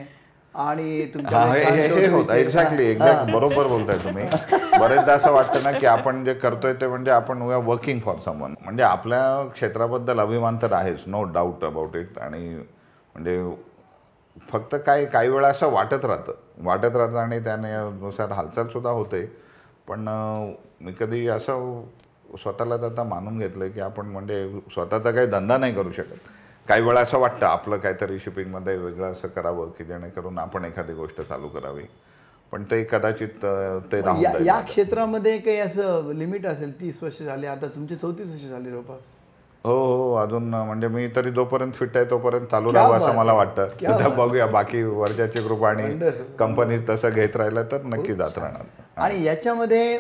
[0.54, 2.92] आणि हा, हे हे- हे एक्झॅक्टली हा.
[2.92, 4.26] एक्झॅक्ट बरोबर बोलताय तुम्ही.
[4.80, 8.20] बरेचदा असं वाटतं ना की आपण जे करतोय ते म्हणजे आपण we are working for
[8.26, 9.22] someone म्हणजे आपल्या
[9.54, 13.42] क्षेत्राबद्दल अभिमान तर आहेच नो डाऊट अबाउट इट आणि म्हणजे
[14.52, 16.34] फक्त काय काही वेळा असं वाटत राहतं.
[16.58, 19.26] वाटत राहतं आणि त्यानुसार हालचाल सुद्धा होते.
[19.88, 20.06] पण
[20.82, 21.84] मी कधी असं
[22.38, 26.28] स्वतःला आता मानून घेतलं की आपण म्हणजे स्वतःचा काही धंदा नाही करू शकत.
[26.68, 31.22] काही वेळा असं वाटतं आपलं काहीतरी शिपिंगमध्ये वेगळं असं करावं की जेणेकरून आपण एखादी गोष्ट
[31.22, 31.84] चालू करावी.
[32.52, 33.46] पण ते कदाचित
[33.92, 34.60] ते या या.
[34.62, 39.02] क्षेत्रामध्ये काही असं लिमिट असेल तीस वर्ष झाले आता तुमचे चौतीस वर्ष झाले जवळपास.
[39.66, 43.34] हो हो अजून म्हणजे मी तरी जोपर्यंत फिट आहे तोपर्यंत चालू राहावं असं मला.
[43.34, 44.10] वाटतं.
[44.16, 45.94] बघूया बाकी वर्षाची कृपा आणि.
[46.40, 48.66] कंपनी तसं घेत राहिलं तर नक्की जात राहणार.
[48.98, 49.96] आणि याच्यामध्ये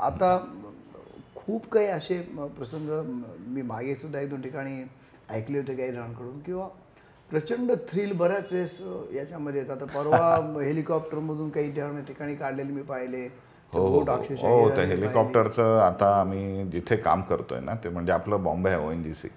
[0.00, 0.36] आता
[1.46, 2.20] खूप काही असे
[2.56, 4.82] प्रसंग म, मागे सुद्धा एक दोन ठिकाणी
[5.30, 6.68] ऐकले होते काही जणांकडून किंवा
[7.30, 8.78] प्रचंड थ्रिल बऱ्याच वेळेस
[9.14, 9.82] याच्यामध्ये येतात.
[9.82, 11.70] आता परवा हेलिकॉप्टरमधून काही
[12.08, 13.28] ठिकाणी काढलेले मी पाहिले.
[13.28, 14.94] ते हो हो, अक्षरशः हो ते पाहिले.
[14.94, 19.14] हेलिकॉप्टरचं आता आम्ही जिथे काम करतोय ना ते म्हणजे आपलं बॉम्बे आहे ओ एन जी
[19.14, 19.28] सी.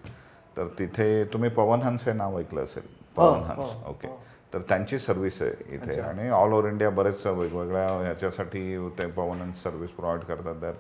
[0.58, 2.84] तर तिथे तुम्ही पवन हंस हे नाव ऐकलं असेल?
[3.16, 3.70] पवन हंस.
[3.88, 4.08] ओके.
[4.54, 9.64] तर त्यांची सर्व्हिस आहे इथे आणि ऑल ओव्हर इंडिया बरेच वेगवेगळ्या ह्याच्यासाठी ते पवन हंस
[9.64, 10.62] सर्व्हिस प्रोव्हाइड करतात.
[10.62, 10.74] तर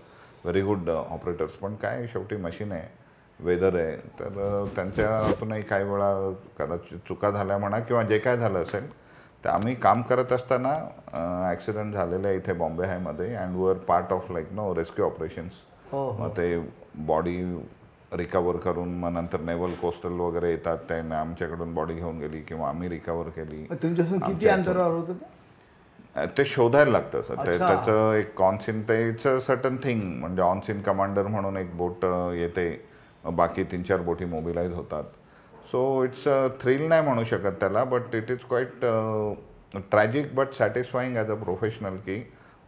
[0.45, 2.87] व्हेरी गुड ऑपरेटर्स पण काय शेवटी machine आहे
[3.39, 3.95] वेदर आहे.
[4.19, 6.11] तर अ, त्यांच्यातूनही काही वेळा
[6.59, 8.89] कदाचित चुका झाल्या म्हणा किंवा जे काय झालं असेल
[9.43, 10.73] तर आम्ही काम करत असताना
[11.49, 15.63] ॲक्सिडेंट झालेलं आहे इथे Bombay हायमध्ये and were part of like know rescue operations
[16.19, 16.57] मग ते
[17.05, 17.37] बॉडी
[18.11, 22.89] रिकवर करून मग नंतर नेव्हल कोस्टल वगैरे येतात त्याने आमच्याकडून बॉडी घेऊन गेली किंवा आम्ही
[22.89, 23.63] रिकवर केली.
[23.73, 25.13] तुमच्यापासून किती अंतरावर होतं
[26.37, 26.45] ते?
[26.45, 27.57] शोधायला लागतं सर ते.
[27.57, 32.05] त्याचं एक ऑनसीन ते इट्स अ सर्टन थिंग म्हणजे ऑनसीन कमांडर म्हणून एक बोट
[32.35, 32.69] येते.
[33.35, 35.03] बाकी तीन चार बोटी मोबिलाईज होतात.
[35.71, 38.85] सो इट्स अ थ्रिल नाही म्हणू शकत त्याला but it is quite
[39.91, 42.21] tragic but satisfying as a professional की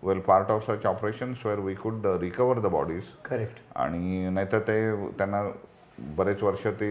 [0.04, 4.80] well part of such operations where we could recover the bodies correct आणि नाहीतर ते
[5.18, 5.44] त्यांना
[6.18, 6.90] बरेच वर्ष ती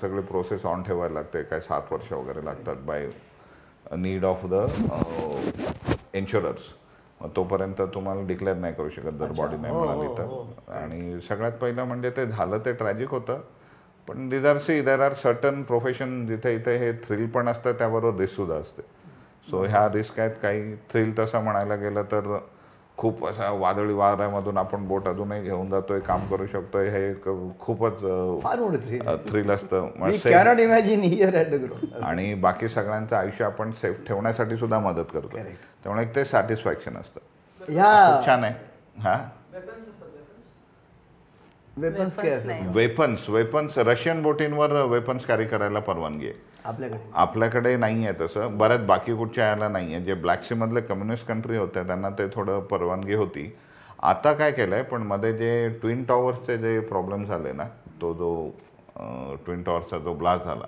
[0.00, 1.42] सगळी प्रोसेस ऑन ठेवायला लागते.
[1.42, 3.06] काय सात वर्ष वगैरे लागतात by
[3.96, 4.66] need of the
[6.14, 6.72] insurers
[7.20, 10.72] मग तोपर्यंत तुम्हाला डिक्लेअर नाही करू शकत जर बॉडी नाही मिळाली तर.
[10.72, 13.40] आणि सगळ्यात पहिलं म्हणजे ते झालं ते ट्रॅजिक होतं.
[14.08, 18.20] पण these are see there are certain profession जिथे इथे हे थ्रिल पण असतं त्याबरोबर
[18.20, 18.82] रिस्क सुद्धा असते.
[19.50, 22.38] सो ह्या रिस्क आहेत काही थ्रिल तसं म्हणायला गेलं तर
[22.98, 26.88] खूप अशा वादळी वाऱ्यामधून आपण बोट अजूनही घेऊन जातोय काम करू शकतोय.
[26.88, 27.28] हे एक
[27.60, 27.92] खूपच
[29.30, 29.88] थ्रिल असतं.
[32.02, 35.28] आणि बाकी सगळ्यांचं आयुष्य आपण सेफ ठेवण्यासाठी सुद्धा मदत करतो.
[35.28, 35.82] Correct.
[35.82, 37.20] त्यामुळे एक ते सॅटिस्फॅक्शन असतं.
[38.26, 38.54] छान आहे.
[39.00, 39.28] हा?
[41.76, 42.18] वेपन्स.
[42.76, 46.47] वेपन्स वेपन्स रशियन बोटींवर वेपन्स कॅरी करायला परवानगी आहे.
[46.64, 46.98] आपल्याकडे?
[47.14, 48.56] आपल्याकडे नाही आहे तसं.
[48.58, 50.04] बऱ्याच बाकी कुठच्या यायला नाही आहे.
[50.04, 53.50] जे ब्लॅक सीमधले कम्युनिस्ट कंट्री होत्या त्यांना ते थोडं परवानगी होती.
[54.02, 57.64] आता काय केलं आहे पण मध्ये जे ट्विन टॉवर्सचे जे प्रॉब्लेम झाले ना
[58.00, 58.50] तो जो
[59.44, 60.66] ट्विन टॉवरचा जो ब्लास्ट झाला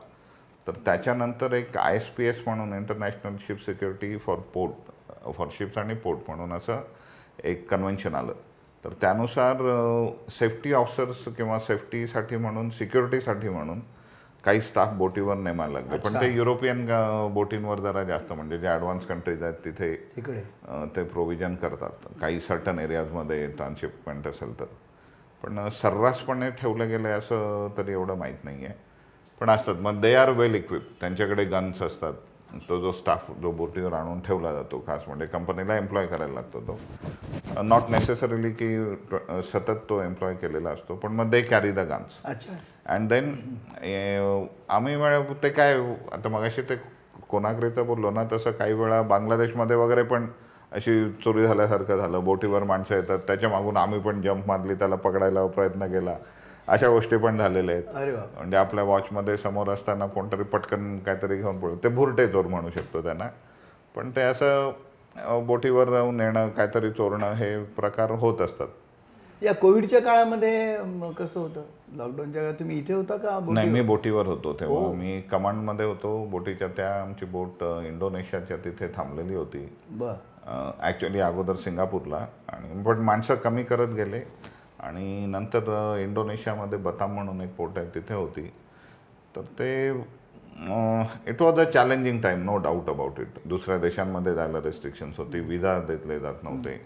[0.67, 5.79] तर त्याच्यानंतर एक आय एस पी एस म्हणून international ship security for port for ships
[5.79, 6.81] आणि पोर्ट म्हणून असं
[7.45, 8.33] एक कन्व्हेन्शन आलं.
[8.85, 9.57] तर त्यानुसार
[10.31, 13.81] सेफ्टी ऑफिसर्स किंवा सेफ्टीसाठी म्हणून सिक्युरिटीसाठी म्हणून
[14.45, 15.99] काही स्टाफ बोटीवर नेमायला लागले.
[15.99, 16.87] पण ते युरोपियन
[17.35, 19.95] बोटींवर जरा जास्त म्हणजे जे ॲडव्हान्स कंट्रीज आहेत तिथे
[20.97, 22.07] ते प्रोव्हिजन करतात.
[22.21, 24.65] काही सर्टन एरियाजमध्ये ट्रान्सशिपमेंट असेल तर.
[25.45, 28.75] पण सर्रासपणे ठेवलं गेलं आहे असं तरी एवढं माहीत नाही आहे
[29.41, 29.75] पण असतात.
[29.75, 32.15] मग दे आर वेल इक्विप त्यांच्याकडे गन्स असतात.
[32.69, 36.79] तो जो स्टाफ जो बोटीवर आणून ठेवला जातो खास म्हणजे कंपनीला एम्प्लॉय करायला लागतो तो.
[37.63, 38.69] नॉट नेसेसरीली की
[39.53, 42.53] सतत तो एम्प्लॉय केलेला असतो पण मग दे कॅरी द गन्स अच्छा.
[42.95, 43.33] अँड देन
[44.69, 45.75] आम्ही वेळा ते काय
[46.13, 46.77] आता मगाशी ते
[47.29, 50.27] कोणाग्रेचं बोललो ना तसं काही वेळा बांगलादेशमध्ये वगैरे पण
[50.73, 50.93] अशी
[51.25, 52.25] चोरी झाल्यासारखं झालं.
[52.25, 56.15] बोटीवर माणसं येतात त्याच्या मागून आम्ही पण जंप मारली त्याला पकडायला प्रयत्न केला.
[56.71, 58.35] अशा गोष्टी पण झालेल्या आहेत.
[58.37, 63.03] म्हणजे आपल्या वॉचमध्ये समोर असताना कोणतरी पटकन काहीतरी घेऊन पडलं ते भुरटे चोर म्हणू शकतो
[63.03, 63.29] त्यांना.
[63.95, 64.71] पण ते असं
[65.47, 68.69] बोटीवर राहून नेणं काहीतरी चोरणं हे प्रकार होत असतात.
[69.43, 70.77] या कोविडच्या काळामध्ये
[71.19, 71.63] कसं होतं?
[71.97, 73.39] लॉकडाऊनच्या काळात तुम्ही इथे होता का?
[73.53, 74.93] नाही मी बोटीवर होतो तेव्हा.
[74.95, 76.25] मी कमांडमध्ये होतो.
[76.31, 79.67] बोटीच्या त्या आमची बोट इंडोनेशियाच्या तिथे थांबलेली होती.
[80.81, 82.27] ॲक्च्युली अगोदर सिंगापूरला.
[82.49, 84.21] आणि पण माणसं कमी करत गेले.
[84.81, 85.71] आणि नंतर
[86.01, 88.51] इंडोनेशियामध्ये बताम म्हणून एक पोर्ट आहे तिथे होती.
[89.37, 89.89] तर ते
[91.31, 95.79] it was a challenging time no doubt about it दुसऱ्या देशांमध्ये जायला रेस्ट्रिक्शन्स होती विजा
[95.81, 96.81] देतले जात नव्हते.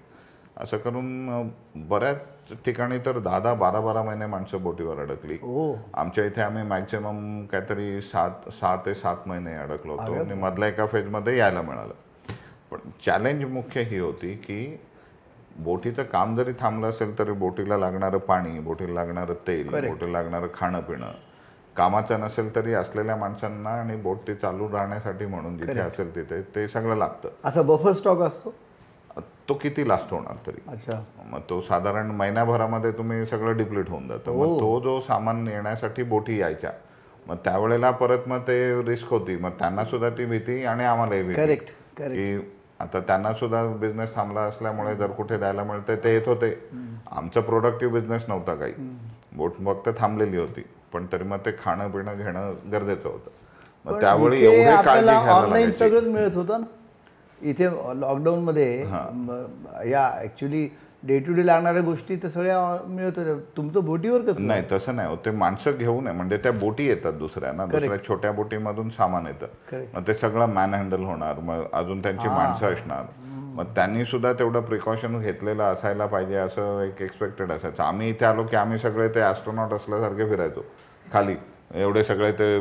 [0.56, 1.48] असं करून
[1.88, 5.34] बऱ्याच ठिकाणी तर दहा दहा बारा बारा महिने माणसं बोटीवर अडकली.
[5.42, 5.74] हो.
[5.94, 10.12] आमच्या इथे आम्ही मॅक्झिमम काहीतरी सात सहा ते सात महिने अडकलो होतो.
[10.14, 11.94] आणि मधल्या एका फेजमध्ये यायला मिळालं.
[12.70, 14.64] पण चॅलेंज मुख्य ही होती की
[15.56, 20.80] बोटीचं काम जरी थांबलं असेल तरी बोटीला लागणारं पाणी बोटीला लागणारं तेल बोटीला लागणारं खाणं
[20.80, 21.10] पिणं
[21.76, 26.68] कामाचं नसेल तरी असलेल्या माणसांना आणि बोट ती चालू राहण्यासाठी म्हणून जिथे असेल तिथे ते
[26.68, 27.28] सगळं लागतं.
[27.44, 28.54] असा बफर स्टॉक असतो?
[29.48, 30.60] तो किती लास्ट होणार तरी.
[30.68, 31.04] अच्छा.
[31.26, 34.32] मग तो साधारण महिन्याभरामध्ये तुम्ही सगळं डिप्लीट होऊन जातं.
[34.32, 36.70] मग तो जो सामान येण्यासाठी बोटी यायच्या
[37.26, 39.36] मग त्यावेळेला परत मग ते रिस्क होती.
[39.36, 41.40] मग त्यांना सुद्धा ती भीती आणि आम्हालाही भीती.
[41.40, 41.66] Correct.
[41.98, 46.50] की आता त्यांना सुद्धा बिझनेस थांबला असल्यामुळे जर कुठे द्यायला मिळते ते येत होते.
[47.10, 48.72] आमचं प्रोडक्टिव्ह बिझनेस नव्हता काही.
[49.36, 50.64] बोट फक्त थांबलेली होती.
[50.92, 53.30] पण तरी मग ते खाणं पिणं घेणं गरजेचं होतं.
[53.84, 56.66] मग त्यावेळी एवढी काळजी घ्यायला सगळंच मिळत होतं ना.
[57.42, 57.66] इथे
[58.00, 58.80] लॉकडाऊन मध्ये
[59.90, 60.68] या ऍक्च्युली
[61.06, 63.34] डे टू डे लागणाऱ्या गोष्टी तर सगळ्या मिळत होत्या.
[63.56, 64.46] तुमचं बोटीवर कसं?
[64.46, 65.16] नाही तसं नाही.
[65.24, 67.66] ते माणसं घेऊन म्हणजे त्या बोटी येतात दुसऱ्या ना.
[67.66, 69.46] दुसऱ्या छोट्या बोटीमधून सामान येतं.
[69.94, 71.40] मग ते सगळं मॅन हँडल होणार.
[71.40, 73.04] मग अजून त्यांची माणसं असणार.
[73.54, 77.82] मग त्यांनी सुद्धा तेवढं प्रिकॉशन घेतलेलं असायला पाहिजे असं एक एक्सपेक्टेड असायचं.
[77.82, 80.64] आम्ही इथे आलो की आम्ही सगळे ते ॲस्ट्रॉनॉट असल्यासारखे फिरायचो.
[81.12, 81.34] खाली.
[81.74, 82.58] एवढे सगळे ते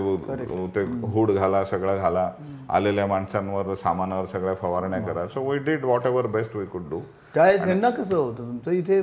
[0.75, 0.83] ते
[1.13, 2.31] हुड घाला सगळं घाला.
[2.69, 5.25] आलेल्या माणसांवर सामानावर सगळ्या फवारण्या करा.
[5.27, 6.99] So we did whatever best we could do
[7.33, 8.37] त्यावेळेस यांना कसं होतं?
[8.37, 9.01] तुमचं इथे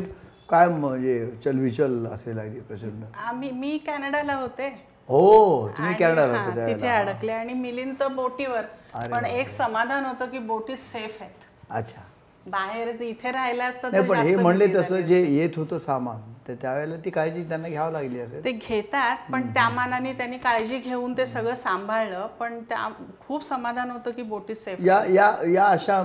[0.50, 3.04] काय म्हणजे चलविचल असेल प्रचंड?
[3.26, 4.68] आम्ही मी कॅनडाला होते.
[5.08, 8.62] हो तुम्ही कॅनडाला होते तिथे अडकले आणि मिलिंद तर बोटीवर.
[9.12, 11.46] पण एक समाधान होतं की बोटी सेफ आहेत.
[11.70, 12.00] अच्छा.
[12.46, 16.20] बाहेर जे इथे राहिला असतं हे म्हणले तसं जे येत होतं सामान.
[16.50, 18.44] तर त्यावेळेला ती काळजी त्यांना घ्यावं लागली असेल.
[18.44, 22.26] ते घेतात पण त्या मानाने त्यांनी काळजी घेऊन ते सगळं सांभाळलं.
[22.40, 22.88] पण त्या
[23.20, 25.96] खूप समाधान होतं की बोटी सेफ या या या अशा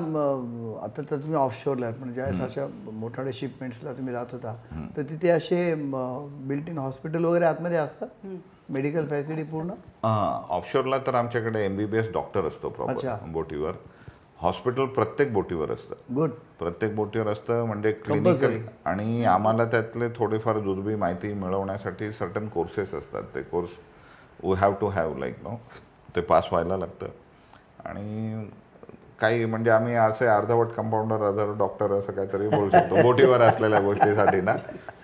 [0.84, 4.56] आता तर तुम्ही ऑफशोरला पण ज्यावेळेस अशा मोठ्या शिपमेंट्सला तुम्ही जात होता
[4.98, 8.26] तर तिथे असे बिल्ट इन हॉस्पिटल वगैरे आतमध्ये असतात?
[8.70, 9.72] मेडिकल फॅसिलिटी पूर्ण?
[10.50, 12.70] ऑफशोरला तर आमच्याकडे एमबीबीएस डॉक्टर असतो.
[13.26, 13.72] बोटीवर.
[14.46, 15.96] हॉस्पिटल प्रत्येक बोटीवर असतं.
[16.16, 16.30] गुड.
[16.60, 23.24] प्रत्येक बोटीवर असतं म्हणजे क्लिनिकल आणि आम्हाला त्यातले थोडीफार जुजबी माहिती मिळवण्यासाठी सर्टन कोर्सेस असतात.
[23.36, 23.70] ते course
[24.43, 25.56] we have to have like know
[26.16, 27.08] ते पास व्हायला लागतं.
[27.86, 28.46] आणि
[29.20, 33.02] काही म्हणजे आम्ही असे अर्धवट कंपाऊंडर अदर डॉक्टर असं काहीतरी बोलू शकतो.
[33.02, 34.56] बोटीवर असलेल्या गोष्टीसाठी ना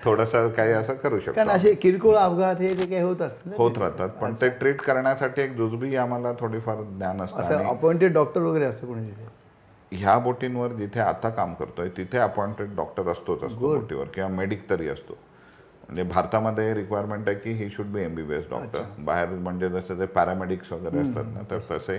[0.03, 3.55] थोडंसं काही असं करू कारण शकतो असे किरकोळ अपघात हे ते काही होत असतील ना?
[3.57, 4.09] होत राहतात.
[4.21, 9.11] पण ते ट्रीट करण्यासाठी एक जुजबी आम्हाला थोडीफार ज्ञान असतं अपॉइंटेड डॉक्टर वगैरे असतं कोणी
[9.91, 14.87] ह्या बोटींवर जिथे आता काम करतोय तिथे अपॉइंटेड डॉक्टर असतोच असतो बोटीवर किंवा मेडिक तरी
[14.89, 15.17] असतो.
[15.83, 20.71] म्हणजे भारतामध्ये रिक्वायरमेंट आहे की he should be MBBS doctor बाहेर म्हणजे जसं ते पॅरामेडिक्स
[20.71, 21.97] वगैरे असतात ना तर तसे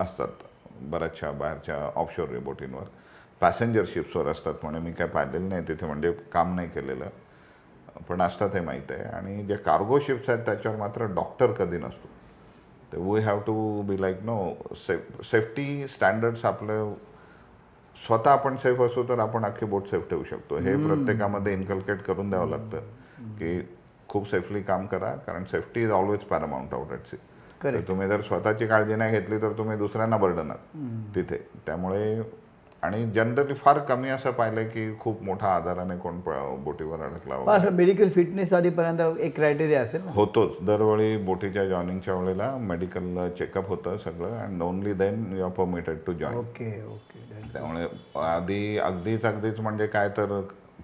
[0.00, 0.46] असतात
[0.90, 2.84] बऱ्याचशा बाहेरच्या ऑफशोर बोटींवर.
[3.40, 7.08] पॅसेंजर शिप्सवर असतात म्हणे मी काय पाहिलेलं नाही तिथे म्हणजे काम नाही केलेलं.
[8.08, 9.02] पण असतात हे माहीत आहे.
[9.16, 12.08] आणि जे कार्गो शिप्स आहेत त्याच्यावर मात्र डॉक्टर कधी नसतो.
[12.92, 14.36] तर we have to be like know
[14.76, 16.92] safe safety standards आपलं
[17.96, 20.56] स्वतः आपण सेफ असू तर आपण अख्खी बोट सेफ ठेवू शकतो.
[20.58, 23.60] हे प्रत्येकामध्ये इन्कल्केट करून द्यावं लागतं की
[24.08, 27.16] खूप सेफली काम करा कारण safety is always paramount out at sea
[27.62, 30.76] तर तुम्ही जर स्वतःची काळजी नाही घेतली तर तुम्ही दुसऱ्यांना बर्डनात
[31.14, 31.36] तिथे.
[31.66, 32.22] त्यामुळे
[32.82, 36.20] आणि जनरली फार कमी असं पाहिलं की खूप मोठा आजाराने कोण
[36.64, 40.56] बोटीवर अडकला असं मेडिकल फिटनेस आधीपर्यंत एक क्रायटेरिया असेल होतोच.
[40.66, 46.12] दरवेळी बोटीच्या जॉईनिंगच्या वेळेला मेडिकल चेकअप होतं सगळं and only then you are permitted to
[46.12, 47.86] join okay okay त्यामुळे
[48.22, 50.40] आधी अगदीच अगदीच म्हणजे काय तर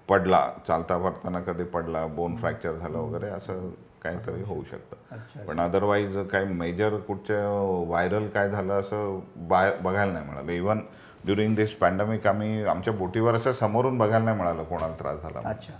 [0.08, 3.68] पडला चालता फिरताना कधी पडला बोन फ्रॅक्चर झालं वगैरे असं
[4.02, 5.44] काहीतरी होऊ शकतं.
[5.46, 9.18] पण अदरवाईज काही मेजर कुठचं व्हायरल काय झालं असं
[9.48, 10.52] बाय बघायला नाही मिळालं.
[10.52, 10.80] इवन
[11.26, 15.72] ड्युरिंग दिस पॅन्डेमिक आम्ही आमच्या बोटीवर असं समोरून बघायला नाही मिळालं कोणाला त्रास झाला अच्छा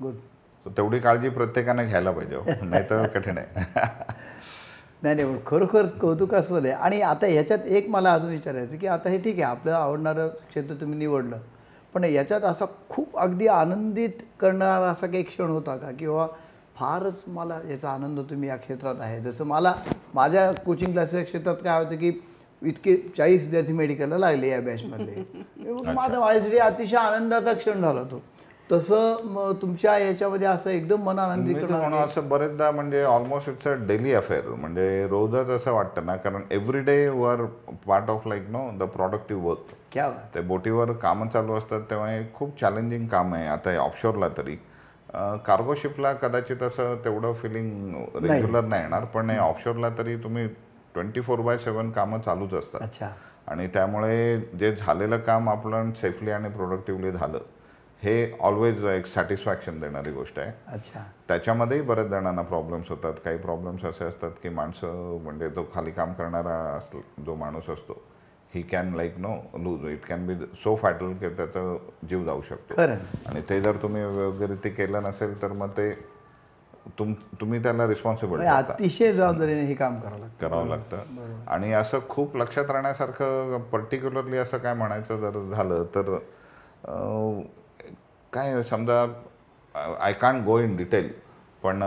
[0.00, 0.14] गुड
[0.66, 3.64] So तेवढी काळजी प्रत्येकाने घ्यायला पाहिजे नाही तर कठीण आहे.
[5.02, 6.74] नाही नाही खरोखर कौतुकास्पद आहे.
[6.74, 10.74] आणि आता ह्याच्यात एक मला अजून विचारायचं की आता हे ठीक आहे आपलं आवडणारं क्षेत्र
[10.74, 11.38] तुम्ही निवडलं.
[11.94, 15.90] पण याच्यात असा खूप अगदी आनंदित करणारा असा काही क्षण होता का?
[15.90, 16.26] किंवा
[16.76, 19.20] फारच मला याचा आनंद तुम्ही या क्षेत्रात आहे.
[19.20, 19.74] जसं मला
[20.14, 22.10] माझ्या कोचिंग क्लासच्या क्षेत्रात काय होतं की
[22.64, 25.22] इतके चाळीस विद्यार्थी मेडिकलला लागले या बॅचमधले
[25.94, 28.22] माझा माझ्यासाठी अतिशय आनंदाचा क्षण झाला तो.
[28.70, 34.12] तसं मग तुमच्या याच्यामध्ये असं एकदम मन म्हणू असं बरेचदा म्हणजे almost it's a daily
[34.14, 37.44] affair म्हणजे रोजच असं वाटतं ना कारण every day were
[37.86, 42.22] part of like know the productive work क्या ते बोटीवर कामं चालू असतात तेव्हा हे
[42.34, 44.56] खूप चॅलेंजिंग काम आहे आता ऑफशोरला तरी.
[45.46, 50.46] कार्गो शिपला कदाचित असं तेवढं फिलिंग रेग्युलर नाही येणार पण ऑफशोरला तरी तुम्ही
[50.94, 52.82] ट्वेंटी फोर बाय सेवन कामं चालूच असतात.
[52.82, 53.08] अच्छा.
[53.48, 57.38] आणि त्यामुळे जे झालेलं काम आपण सेफली आणि प्रोडक्टिव्हली झालं
[58.02, 60.52] हे ऑलवेज एक सॅटिस्फॅक्शन देणारी गोष्ट आहे.
[60.68, 61.00] अच्छा.
[61.28, 63.12] त्याच्यामध्येही बऱ्याच जणांना प्रॉब्लेम्स होतात.
[63.24, 66.90] काही प्रॉब्लेम्स असे असतात की माणसं म्हणजे तो खाली काम करणारा अस
[67.26, 68.02] जो माणूस असतो
[68.52, 71.76] he can like know lose it can be so fatal की त्याचा
[72.08, 72.80] जीव जाऊ शकतो.
[72.80, 75.90] आणि ते जर तुम्ही योग्यरीती केलं नसेल तर मग ते
[76.98, 80.46] तुम तुम्ही त्याला रिस्पॉन्सिबल म्हणजे अतिशय जबाबदारीने हे काम करावं लागतं.
[80.46, 80.96] करावं लागतं.
[81.46, 86.16] आणि असं खूप लक्षात राहण्यासारखं पर्टिक्युलरली असं काय म्हणायचं जर झालं तर
[88.32, 89.04] काय समजा
[90.00, 91.10] I can't go in detail
[91.62, 91.80] पण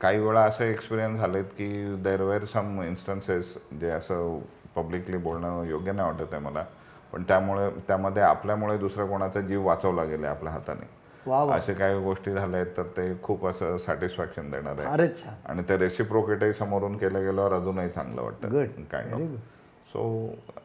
[0.00, 4.38] काही वेळा असं एक्सपिरियन्स झालेत की देर वेअर सम इन्स्टन्सेस जे असं
[4.76, 6.64] पब्लिकली बोलणं योग्य नाही वाटत आहे मला
[7.12, 10.86] पण त्यामुळे त्यामध्ये आपल्यामुळे दुसऱ्या कोणाचा जीव वाचवला गेला आपल्या हाताने.
[11.52, 14.88] असे काही गोष्टी झाल्या आहेत तर ते खूप असं सॅटिस्फॅक्शन देणार आहे.
[15.46, 18.22] आणि ते रेसिप्रोकेटही समोरून केलं गेल्यावर अजूनही चांगलं.
[18.22, 18.48] वाटतं.
[19.16, 19.36] Good.
[19.92, 20.02] सो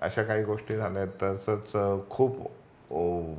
[0.01, 2.37] अशा काही गोष्टी झाल्या आहेत तसंच खूप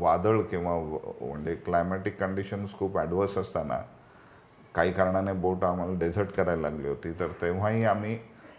[0.03, 0.75] वादळ किंवा
[1.21, 3.79] म्हणजे क्लायमॅटिक कंडिशन्स खूप ॲडव्हर्स असताना
[4.75, 8.19] काही कारणाने बोट आम्हाला डेझर्ट करायला लागली होती तर तेव्हाही आम्ही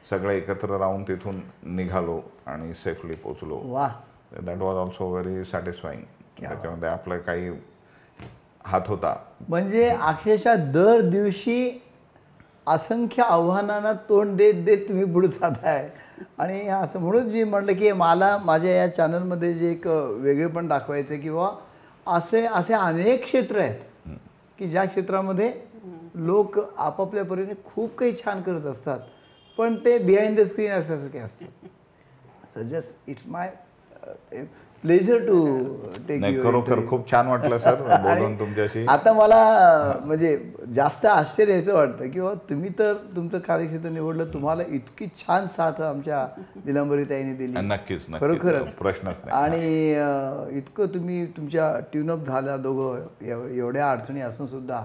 [0.10, 1.40] सगळे एकत्र राहून तिथून
[1.76, 3.60] निघालो आणि सेफली पोचलो.
[3.66, 3.90] वा.
[4.42, 6.02] That was also very satisfying
[6.40, 7.50] त्याच्यामध्ये आपलं काही
[8.70, 9.16] हात होता.
[9.50, 11.80] म्हणजे अक्षरशः दर दिवशी
[12.68, 15.90] असंख्य आव्हानांना तोंड देत देत तुम्ही पुढे जाताय.
[16.38, 21.22] आणि असं म्हणून मी म्हटलं की मला माझ्या या चॅनलमध्ये जे एक वेगळेपण दाखवायचं आहे
[21.22, 21.50] किंवा
[22.08, 23.80] असे असे अनेक क्षेत्र आहेत
[24.60, 25.52] की ज्या क्षेत्रामध्ये
[26.16, 29.00] लोक आपापल्या परीने खूप काही छान करत असतात.
[29.58, 31.68] पण ते बिहाइंड द स्क्रीन असल्यासारखे असतात.
[32.54, 33.52] So just it's my
[34.84, 35.38] pleasure to
[36.08, 38.86] take नाही खरोखर खूप छान वाटलं सर बोलून तुमच्याशी.
[38.86, 39.40] आता मला
[40.06, 40.38] म्हणजे
[40.76, 46.26] जास्त आश्चर्य याचं वाटतं किंवा तुम्ही तर तुमचं कार्यक्षेत्र निवडलं तुम्हाला इतकी छान साथ आमच्या
[47.06, 47.54] ताईने दिली.
[47.62, 48.76] नक्कीच खरोखरच.
[48.76, 49.90] प्रश्नच आणि
[50.58, 54.82] इतकं तुम्ही तुमच्या ट्यूनअप झाला दोघं एव- एवढ्या अडचणी असून सुद्धा.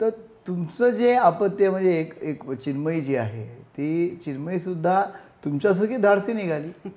[0.00, 0.10] तर
[0.46, 3.44] तुमचं जे अपत्य म्हणजे एक एक चिन्मयी जी आहे
[3.78, 5.02] ती चिन्मयी सुद्धा
[5.44, 6.90] तुमच्यासारखी धाडसी निघाली.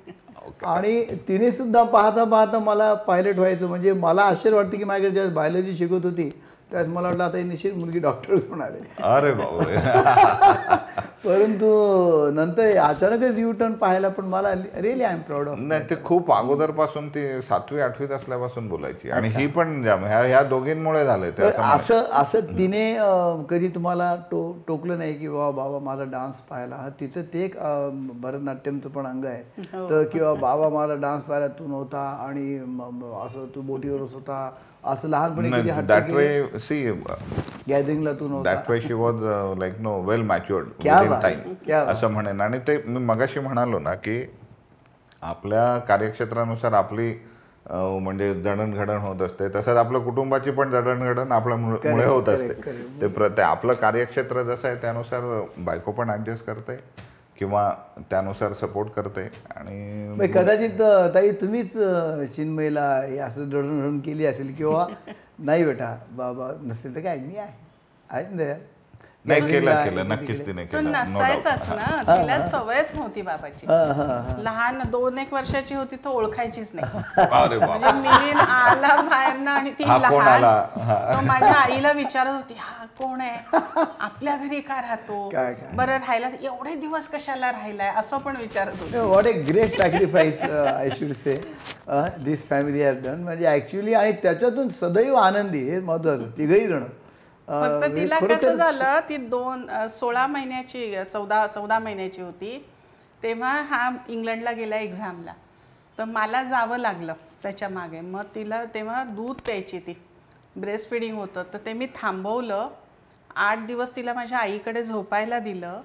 [0.66, 5.36] आणि तिने सुद्धा पाहता पाहता मला पायलट व्हायचं म्हणजे मला आश्चर्य वाटतं की माझ्याकडे ज्यावेळेस
[5.36, 6.30] बायोलॉजी शिकत होती
[6.72, 9.04] त्यावेळेस मला वाटलं आता ही निश्चित मुलगी डॉक्टरच होणार आहे.
[9.16, 9.32] अरे
[11.24, 11.68] परंतु
[12.34, 16.32] नंतर अचानकच यू टर्न पाहायला पण मला really I am proud of नाही ते खूप
[16.34, 19.10] अगोदरपासून ती सातवी आठवीत असल्यापासून बोलायची.
[19.12, 21.04] आणि ही पण ह्या दोघींमुळे
[21.38, 22.02] तर असं.
[22.22, 22.84] असं तिने
[23.50, 27.58] कधी तुम्हाला टो टोकलं नाही की बाबा बाबा माझा डान्स पाहायला हा तिचं ते एक
[28.22, 29.44] भरतनाट्यमचं पण अंग आहे.
[29.90, 32.58] तर किंवा बाबा मला डान्स पाहायला तू नव्हता आणि
[33.26, 34.50] असं तू बोटीवरच होता
[34.84, 35.50] असं लहानपणी
[37.68, 38.54] गॅदरिंगला तू नव्हता.
[38.54, 39.22] That way she was
[39.60, 40.68] like know well matured
[41.12, 41.72] बात.
[41.88, 44.24] असं म्हणेन आणि ते मी मगाशी म्हणालो ना की
[45.22, 47.14] आपल्या कार्यक्षेत्रानुसार आपली
[47.70, 52.54] म्हणजे जडणघडण होत असते तसंच आपल्या कुटुंबाची पण जडणघडण आपल्या मुळे मुळे होत असते.
[53.02, 55.22] ते प्र ते आपलं कार्यक्षेत्र जसं आहे त्यानुसार
[55.58, 56.76] बायको पण ऍडजस्ट करते
[57.38, 57.70] किंवा
[58.10, 59.22] त्यानुसार सपोर्ट करते
[59.56, 60.82] आणि कदाचित
[61.14, 61.72] ताई तुम्हीच
[62.36, 62.88] चिन्मयला
[63.26, 64.86] असं दडण केली असेल किंवा
[65.40, 67.54] नाही बेटा बाबा नसेल तर काय मी आहे
[68.10, 68.54] आहे.
[69.26, 70.08] नाही केलं केलं.
[70.08, 70.40] नक्कीच.
[70.46, 70.90] तिने तो केलं.
[70.90, 71.08] no doubt.
[71.08, 72.02] नसायचाच ना.
[72.08, 73.66] तिला सवयच नव्हती बाबाची.
[74.44, 77.02] लहान दोन एक वर्षाची होती तर ओळखायचीच नाही.
[77.18, 77.80] अरे बाप.
[77.80, 80.44] म्हणजे मिलिंद आला बाहेरनं आणि ती हा कोण लहान.
[80.44, 81.16] आला?
[81.16, 83.60] तो माझ्या आईला विचारत होती हा कोण आहे?
[84.00, 85.28] आपल्या घरी का राहतो?
[85.30, 85.70] काय, काय?
[85.76, 87.92] बरं राहिला एवढे दिवस कशाला राहिलाय?
[87.98, 88.98] असं पण विचारत होती.
[88.98, 91.36] What a great sacrifice I should say
[92.24, 96.30] this family has done म्हणजे ॲक्च्युली आणि त्याच्यातून सदैव आनंदी हे महत्वाचं.
[96.38, 96.84] तिघही जण.
[97.52, 102.66] फक्त म्हणजे तिला कसं झालं ती दोन सोळा महिन्याची चौदा चौदा महिन्याची होती.
[103.24, 105.34] तेव्हा हा इंग्लंडला गेला एक्झामला.
[105.98, 108.02] तर मला जावं लागलं त्याच्यामागे.
[108.02, 109.94] मग तिला तेव्हा दूध प्यायची ती.
[110.56, 111.44] ब्रेस्ट फिडिंग होतं.
[111.54, 112.70] तर ते मी थांबवलं.
[113.36, 115.82] आठ दिवस तिला माझ्या आईकडे झोपायला दिलं.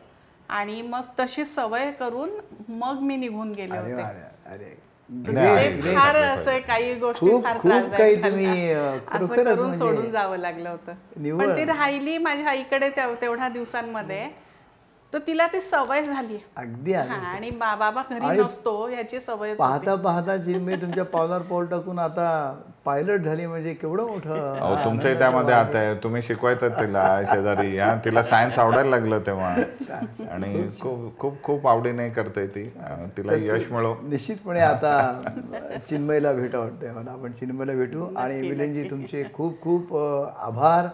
[0.48, 2.30] आणि मग तशी सवय करून
[2.68, 4.76] मग मी निघून गेले अरे होते.
[5.10, 6.16] Great फार.
[6.16, 8.24] असं काही गोष्टी फार त्रासदायक
[9.44, 10.92] करून म्हणजे सोडून जावं लागलं होतं.
[11.38, 14.28] पण ती राहिली माझ्या आईकडे तेव- तेवढ्या दिवसांमध्ये.
[15.12, 16.38] तर तिला ती सवय झाली.
[16.56, 21.98] अगदी हा, आणि बाबा घरी नसतो याची सवय पाहता पाहता चिन्मय तुमच्या पावलावर पाऊल टाकून
[21.98, 24.52] आता पायलट झाली म्हणजे केवढं मोठं?
[24.60, 25.94] अहो तुमचंही त्यामध्ये हात आहे.
[25.94, 27.78] तुम्ही शिकवायचं तिला शेजारी.
[27.78, 29.54] हा तिला सायन्स आवडायला लागलं तेव्हा.
[30.30, 32.64] आणि खूप खूप खूप आवडीने करते ती.
[33.16, 33.94] तिला यश मिळो.
[34.02, 34.96] निश्चितपणे आता
[35.88, 37.10] चिन्मयला भेटा वाटतंय मला.
[37.10, 38.06] आपण चिन्मयला भेटू.
[38.16, 39.96] आणि मिलिंदजी तुमचे खूप खूप
[40.38, 40.86] आभार.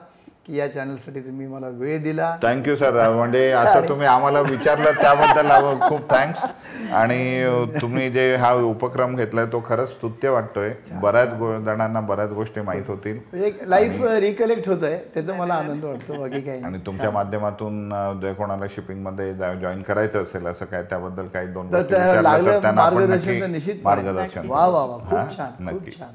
[0.47, 2.31] की या चॅनलसाठी तुम्ही मला वेळ दिला.
[2.43, 6.45] थँक्यू सर म्हणजे असं तुम्ही आम्हाला विचारलं त्याबद्दल खूप थँक्स
[6.93, 10.71] आणि तुम्ही जे हा उपक्रम घेतलाय तो खरंच स्तुत्य वाटतोय.
[11.03, 11.29] बऱ्याच
[11.65, 13.19] जणांना बऱ्याच गोष्टी माहीत होतील.
[13.33, 16.63] म्हणजे एक लाईफ रिकलेक्ट होत आहे त्याचा मला आनंद वाटतो बाकी काही.
[16.63, 17.89] आणि तुमच्या माध्यमातून
[18.23, 24.85] जे कोणाला शिपिंगमध्ये जॉईन करायचं असेल असं काय त्याबद्दल काही दोन त्यांना मार्गदर्शन वा वा
[24.85, 24.99] वा?
[24.99, 26.15] खूप छान.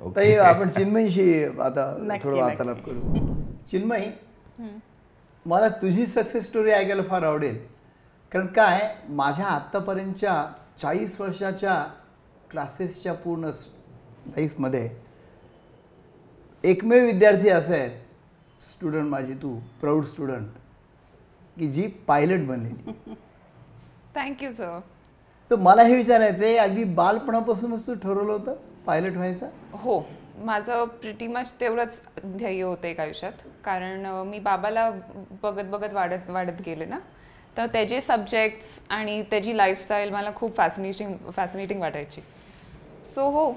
[0.00, 1.86] ताई आपण चिन्मयीशी आता
[2.22, 2.36] थोडं.
[2.36, 3.00] वार्तालाप करू.
[3.70, 4.10] चिन्मयी
[5.46, 7.58] मला तुझी सक्सेस स्टोरी ऐकायला फार आवडेल.
[8.32, 8.94] कारण काय?
[9.08, 10.46] माझ्या आत्तापर्यंतच्या
[10.78, 11.84] चाळीस वर्षाच्या
[12.50, 13.44] क्लासेसच्या पूर्ण
[14.26, 14.88] लाईफमध्ये
[16.64, 20.48] एकमेव विद्यार्थी असे आहेत स्टुडंट माझी तू प्राऊड स्टुडंट
[21.58, 22.92] की जी पायलट बनलेली.
[24.14, 24.78] थँक्यू सर
[25.50, 28.70] तर मला हे विचारायचं आहे अगदी बालपणापासूनच तू ठरवलं होतंस?
[28.86, 29.46] पायलट व्हायचं?
[29.72, 30.02] हो.
[30.44, 33.32] माझं प्रिटी मच तेवढंच ध्येय होतं एक आयुष्यात.
[33.64, 34.90] कारण मी बाबाला
[35.42, 36.98] बघत बघत वाढत वाढत गेले ना.
[37.56, 42.20] तर त्याचे सब्जेक्ट्स आणि त्याची लाईफस्टाईल मला खूप फॅसिनेटिंग फॅसिनेटिंग वाटायची.
[43.14, 43.52] सो हो.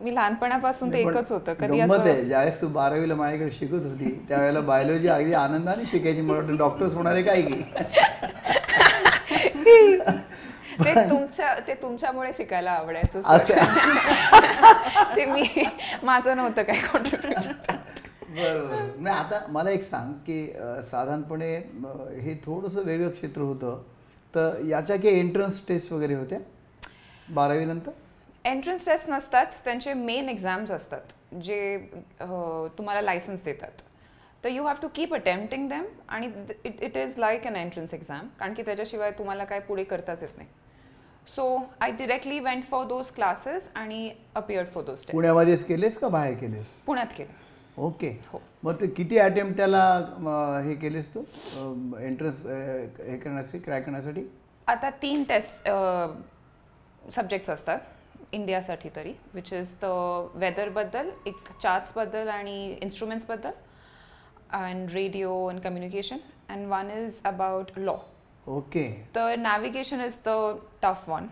[0.00, 1.54] मी लहानपणापासून ते एकच होतं.
[1.54, 6.20] कधी आहे असं ज्यावेळेस तू बारावीला माझ्याकडे शिकत होती त्यावेळेला बायोलॉजी अगदी आनंदाने शिकायची.
[6.20, 7.62] मला वाटतं डॉक्टर्स होणारे काय की?
[10.78, 13.20] ते तुमच्या ते तुमच्यामुळे शिकायला आवडायचं
[15.16, 15.42] ते मी
[16.02, 17.52] माझं नव्हतं काय कॉन्ट्रीब्युशन
[18.30, 18.76] बरोबर.
[18.96, 20.46] नाही आता मला एक सांग की
[20.90, 21.54] साधारणपणे
[22.22, 23.82] हे थोडंसं वेगळं क्षेत्र होतं.
[24.34, 26.38] तर याच्या काही एंट्रन्स टेस्ट वगैरे होत्या?
[27.28, 27.90] बारावीनंतर
[28.44, 31.78] एंट्रन्स टेस्ट नसतात त्यांचे मेन एक्झाम्स असतात जे
[32.78, 33.82] तुम्हाला लायसन्स देतात.
[34.44, 36.28] तर you have to keep attempting them आणि
[36.64, 40.36] it it is like an entrance exam कारण की त्याच्याशिवाय तुम्हाला काय पुढे करताच येत
[40.36, 40.48] नाही.
[41.34, 41.44] So
[41.82, 46.74] I directly went for those classes आणि अपिअर्ड फॉर दोज पुण्यामध्येच केलेस का बाहेर केलेस?
[46.86, 47.32] पुण्यात केले.
[47.78, 48.40] ओके हो.
[48.64, 49.82] मग ते किती अटेम्प्ट त्याला
[50.64, 51.20] हे केलेस तू?
[51.98, 54.22] एंट्रन्स हे करण्यासाठी क्रॅक करण्यासाठी?
[54.68, 55.68] आता तीन टेस्ट
[57.14, 57.78] सब्जेक्ट्स असतात
[58.32, 59.86] इंडियासाठी तरी विच इज द
[60.34, 63.50] वेदरबद्दल एक चार्ट्सबद्दल आणि इन्स्ट्रुमेंट्सबद्दल
[64.58, 66.16] and radio and communication
[66.48, 67.96] and one is about law
[68.56, 70.30] okay तर navigation is the
[70.82, 71.26] tough one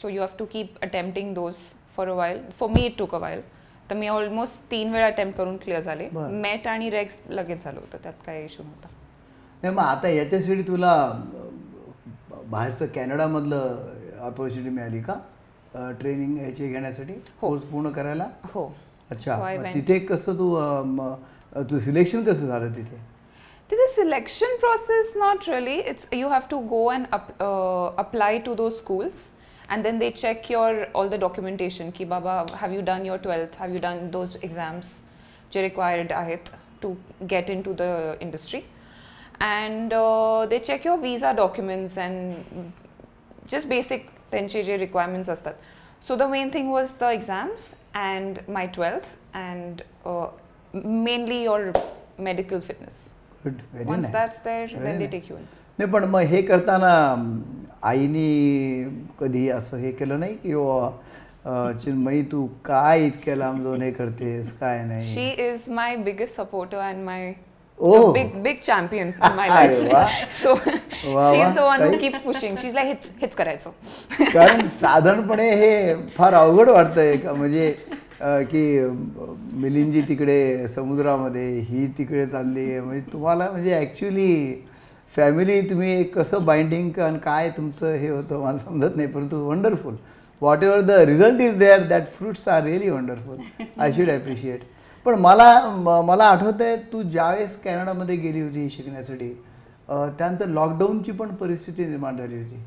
[0.00, 1.56] so you have to keep attempting those
[1.96, 3.42] for a while for me it took a while
[3.90, 6.08] तर मी almost तीन वेळा attempt करून clear झाले.
[6.12, 7.98] मेट आणि racks लगेच झालं होतं.
[8.02, 8.88] त्यात काय इश्यू नव्हता.
[9.62, 10.94] नाही मग आता याच्यासाठी तुला
[12.50, 15.14] बाहेरचं कॅनडामधलं ऑपॉर्च्युनिटी मिळाली का?
[16.00, 17.12] ट्रेनिंग याची घेण्यासाठी?
[17.12, 17.48] हो.
[17.48, 18.26] कोर्स पूर्ण करायला?
[18.54, 18.66] हो.
[19.10, 19.36] अच्छा.
[19.74, 23.00] तिथे कसं तू तू सिलेक्शन कसं झालं तिथे?
[23.67, 25.81] This is selection process, not really.
[25.81, 29.33] It's you have to go and up, uh, apply to those schools,
[29.69, 31.91] and then they check your all the documentation.
[31.91, 33.55] Ki Baba, have you done your twelfth?
[33.55, 35.03] Have you done those exams?
[35.51, 36.49] जे required आहेत
[36.81, 36.95] to
[37.27, 38.63] get into the industry,
[39.39, 42.73] and uh, they check your visa documents and
[43.47, 45.53] just basic त्यांचे जे requirements असतात.
[46.01, 50.27] So the main thing was the exams and my twelfth and uh,
[50.73, 51.73] mainly your
[52.17, 53.12] medical fitness.
[55.78, 56.92] नाही पण मग हे करताना
[57.82, 58.84] आईने
[59.20, 60.52] कधी असं हे केलं नाही की
[61.80, 64.52] चिन्मयी तू काय इतक्या लांब जाऊन हे करतेस?
[64.52, 65.02] काय नाही?
[65.04, 67.32] She is my biggest supporter and my
[68.12, 70.54] big big champion my life so
[73.20, 73.70] हेच करायचं.
[74.32, 77.74] कारण साधारणपणे हे फार अवघड वाटत म्हणजे
[78.20, 82.80] की मिलिंजी मिलिंदजी तिकडे समुद्रामध्ये ही तिकडे चालली आहे.
[82.80, 84.62] म्हणजे तुम्हाला म्हणजे ॲक्च्युली
[85.14, 89.94] फॅमिली तुम्ही एक कसं बाइंडिंग आणि काय तुमचं हे होतं मला समजत नाही परंतु wonderful
[90.64, 94.60] whatever the result is there that fruits are really wonderful I should appreciate
[95.06, 99.28] पण मला मला आठवत आहे तू ज्यावेळेस कॅनडामध्ये गेली होती शिकण्यासाठी
[99.88, 102.62] त्यानंतर लॉकडाऊनची पण परिस्थिती निर्माण झाली होती.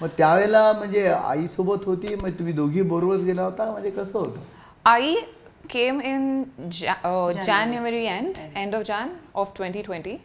[0.00, 4.40] मग त्यावेळेला म्हणजे आईसोबत होती मग तुम्ही दोघी बरोबरच गेला होता म्हणजे कसं होतं?
[4.88, 5.24] I
[5.68, 6.22] came in
[6.72, 8.06] ja- uh, January.
[8.06, 8.74] End, end.
[8.74, 10.16] of Jan of 2020.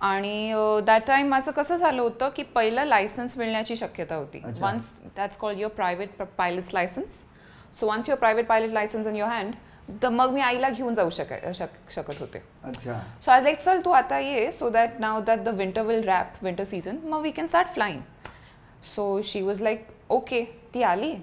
[0.00, 0.52] आणि
[0.86, 4.40] दॅट टाइम माझं कसं झालं होतं की पहिलं लायसन्स मिळण्याची शक्यता होती.
[4.60, 4.84] Once
[5.16, 7.18] that's called your private pilot's licence
[7.80, 9.54] so once your private pilot licence in your hand
[10.02, 12.42] तर मग मी आईला घेऊन जाऊ शक शक शकत होते.
[12.64, 12.98] अच्छा.
[13.24, 16.44] सो आज लाईक चल तू आता ये so that now that the winter will wrap
[16.44, 18.00] winter season मग we can start flying
[18.94, 21.14] so she was like okay ती आली.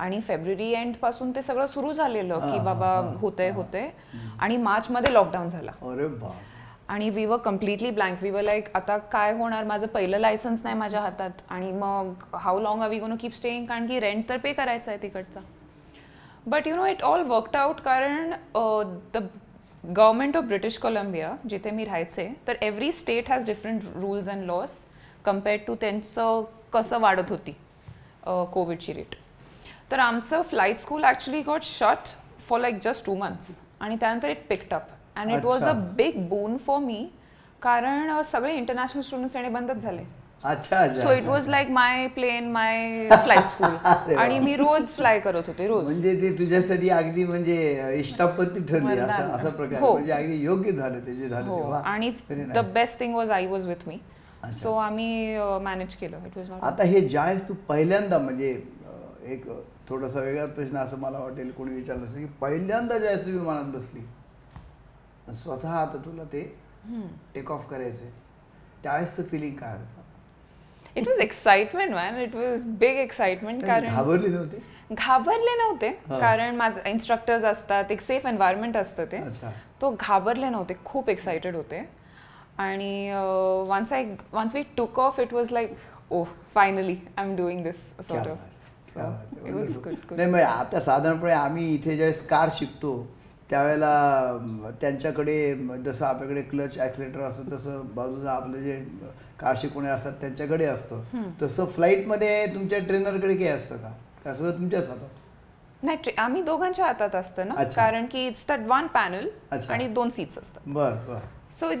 [0.00, 2.88] आणि फेब्रुवारी एंडपासून ते सगळं सुरू झालेलं की बाबा
[3.20, 3.88] होतंय होतंय.
[4.40, 5.72] आणि मार्चमध्ये लॉकडाऊन झाला.
[6.88, 9.64] आणि we were completely blank we were like आता काय होणार?
[9.64, 11.30] माझं पहिलं लायसन्स नाही माझ्या हातात.
[11.48, 14.90] आणि मग how long are we gonna keep staying कारण की रेंट तर पे करायचं
[14.90, 15.40] आहे तिकडचा.
[16.46, 18.32] But you know it all worked out कारण
[19.14, 19.26] the
[19.96, 24.82] government of British Columbia जिथे मी राहायचे तर every state has different rules and laws
[25.24, 26.42] compared to त्यांचं
[26.72, 27.56] कसं वाढत होती
[28.52, 29.14] कोविडची रेट
[29.90, 32.08] तर आमचं flight school actually got shut
[32.48, 35.72] for like just two months आणि त्यानंतर it picked up and it was a.
[35.96, 37.08] Big boon for me
[37.62, 40.02] कारण सगळे इंटरनॅशनल स्टुडंट्स येणे बंदच झाले.
[40.44, 45.18] अच्छा अच्छा so it was like my plane my flight school आणि मी रोज फ्लाय
[45.20, 45.84] करत होते रोज.
[45.84, 48.98] म्हणजे ते तुझ्यासाठी अगदी म्हणजे इष्टापत्ती ठरली.
[48.98, 49.80] असा प्रकार.
[49.80, 49.92] हो.
[49.92, 51.70] म्हणजे अगदी योग्य झालं ते जे झालं हो.
[51.72, 52.58] आणि the.
[52.74, 53.98] Best thing was I was with me
[54.54, 56.18] so आम्ही मॅनेज केलं.
[56.26, 58.52] इट वॉज आता हे ज्यावेळेस तू पहिल्यांदा म्हणजे
[59.32, 59.44] एक
[59.88, 65.70] थोडासा वेगळाच प्रश्न असं मला वाटेल कोणी विचारलं असेल की पहिल्यांदा तू विमानात बसली स्वतः
[65.70, 66.42] आता तुला ते
[67.34, 68.10] टेक ऑफ करायचे
[68.82, 70.02] त्यावेळेसचं फिलिंग काय होतं?
[70.96, 75.90] It was excitement man it was big excitement कारण घाबरली नव्हतीस घाबरले नव्हते.
[76.08, 79.20] कारण माझं इन्स्ट्रक्टर्स असतात एक सेफ एन्व्हायरमेंट असतं ते.
[79.80, 81.84] तो घाबरले नव्हते खूप एक्साइटेड होते.
[82.58, 83.10] आणि
[83.68, 85.76] once I once we took off it was like
[86.10, 86.22] oh
[86.54, 88.38] finally I am doing this sort of
[88.96, 92.96] good नाही मग आता साधारणपणे आम्ही इथे ज्यावेळेस कार शिकतो
[93.50, 98.74] त्यावेळेला त्यांच्याकडे जसं आपल्याकडे क्लच ॲक्सिलेटर असतं तसं बाजूला आपलं जे
[99.40, 101.02] कार शिकवणे असतात त्यांच्याकडे असतं.
[101.42, 103.92] तसं फ्लाईटमध्ये तुमच्या ट्रेनरकडे काही असतं का?
[104.24, 105.08] का सगळं तुमच्याच हातात?
[105.82, 107.64] नाही आम्ही दोघांच्या हातात असतं ना.
[107.76, 109.28] कारण की इट्स दॅट वन पॅनल.
[109.70, 110.68] आणि दोन सीट्स असतात.
[110.68, 111.18] बर बर.
[111.52, 111.72] So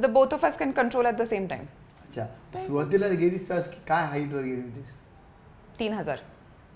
[0.00, 1.64] the both of us can control at the same time
[2.02, 2.24] अच्छा.
[2.56, 4.94] सुरुवातीला गेलीस की काय हाईटवर गेली होतीस?
[5.80, 6.18] तीन हजार.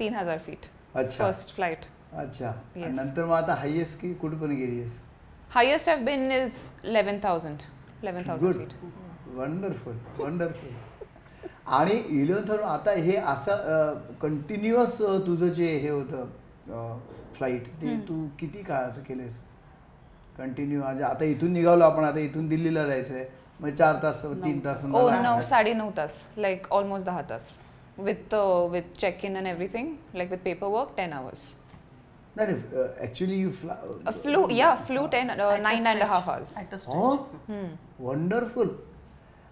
[0.03, 1.25] तीन हजार फीट अच्छा.
[1.25, 1.85] फर्स्ट फ्लाईट
[2.19, 2.53] अच्छा.
[2.77, 2.95] Yes.
[2.97, 5.01] नंतर मग आता हायेस्ट की कुठपर्यंत गेलीस
[5.55, 7.59] highest have been is eleven thousand
[8.03, 8.73] eleven thousand feet
[9.37, 10.71] wonderful wonderful
[11.77, 16.99] आणि इलेवन थाउजंड आता हे असं कंटिन्युअस तुझं जे हे होतं
[17.37, 19.41] फ्लाईट ते तू किती काळाचं केलेस
[20.39, 23.25] कंटिन्यू आता इथून निघालो आपण आता इथून दिल्लीला जायचंय.
[23.61, 26.15] मग चार तास तीन तास ओ मला- नऊ साडे नऊ तास.
[26.37, 27.49] लाईक ऑलमोस्ट दहा तास.
[27.99, 28.34] With
[28.72, 30.38] with check in and everything like with
[30.68, 31.53] paperwork ten hours
[32.36, 32.55] नाही
[33.05, 33.51] actually you
[34.12, 35.30] flew yeah flew ten
[35.62, 36.97] nine and half hours At a stretch.
[36.97, 38.68] हो वंडरफुल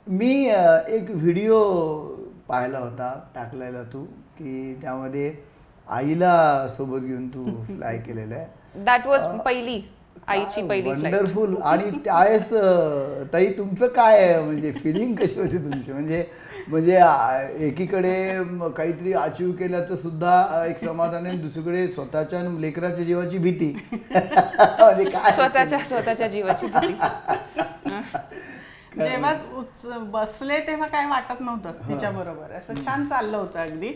[0.06, 1.58] मी अ, एक व्हिडिओ
[2.48, 4.02] पाहिला होता टाकलेला तू
[4.38, 5.32] की त्यामध्ये
[5.88, 6.34] आईला
[6.68, 8.82] सोबत घेऊन तू फ्लाय केलेलं आहे.
[8.84, 9.80] दॅट वॉज पहिली
[10.28, 12.50] आईची पहिली वंडरफुल आणि त्यावेळेस
[13.32, 14.42] ताई तुमचं काय आहे?
[14.42, 15.92] म्हणजे फिलिंग कशी होती तुमची?
[15.92, 16.24] म्हणजे
[16.70, 16.96] म्हणजे
[17.66, 18.14] एकीकडे
[18.76, 21.34] काहीतरी अचीव केल्याचं सुद्धा अ, एक समाधान आहे.
[21.34, 23.72] आणि दुसरीकडे स्वतःच्या लेकराच्या जीवाची भीती.
[24.12, 26.92] म्हणजे काय स्वतःच्या स्वतःच्या जीवाची भीती.
[28.96, 29.32] जेव्हा
[30.12, 33.92] बसले तेव्हा काय वाटत नव्हतं तिच्या बरोबर असं छान चाललं होतं अगदी.